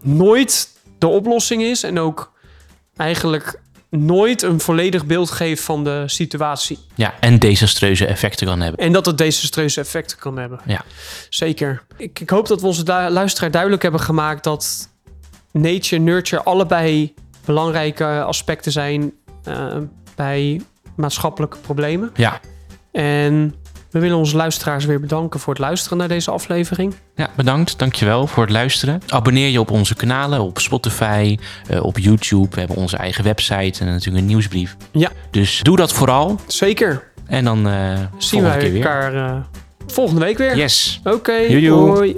[0.00, 0.71] Nooit
[1.02, 1.82] de oplossing is.
[1.82, 2.32] En ook
[2.96, 6.78] eigenlijk nooit een volledig beeld geeft van de situatie.
[6.94, 8.80] Ja, en desastreuze effecten kan hebben.
[8.84, 10.60] En dat het desastreuze effecten kan hebben.
[10.66, 10.84] Ja.
[11.28, 11.82] Zeker.
[11.96, 14.88] Ik, ik hoop dat we onze luisteraar duidelijk hebben gemaakt dat
[15.52, 19.12] nature en nurture allebei belangrijke aspecten zijn
[19.44, 19.76] eh,
[20.16, 20.60] bij
[20.96, 22.10] maatschappelijke problemen.
[22.14, 22.40] Ja.
[22.92, 23.54] En
[23.92, 26.94] we willen onze luisteraars weer bedanken voor het luisteren naar deze aflevering.
[27.14, 27.78] Ja, bedankt.
[27.78, 29.02] Dankjewel voor het luisteren.
[29.08, 31.38] Abonneer je op onze kanalen, op Spotify,
[31.68, 32.48] eh, op YouTube.
[32.50, 34.76] We hebben onze eigen website en natuurlijk een nieuwsbrief.
[34.90, 35.10] Ja.
[35.30, 36.40] Dus doe dat vooral.
[36.46, 37.10] Zeker.
[37.26, 38.74] En dan eh Zien weer.
[38.74, 39.36] elkaar eh,
[39.86, 40.56] volgende week weer.
[40.56, 41.00] Yes.
[41.04, 42.14] Oké, hoi.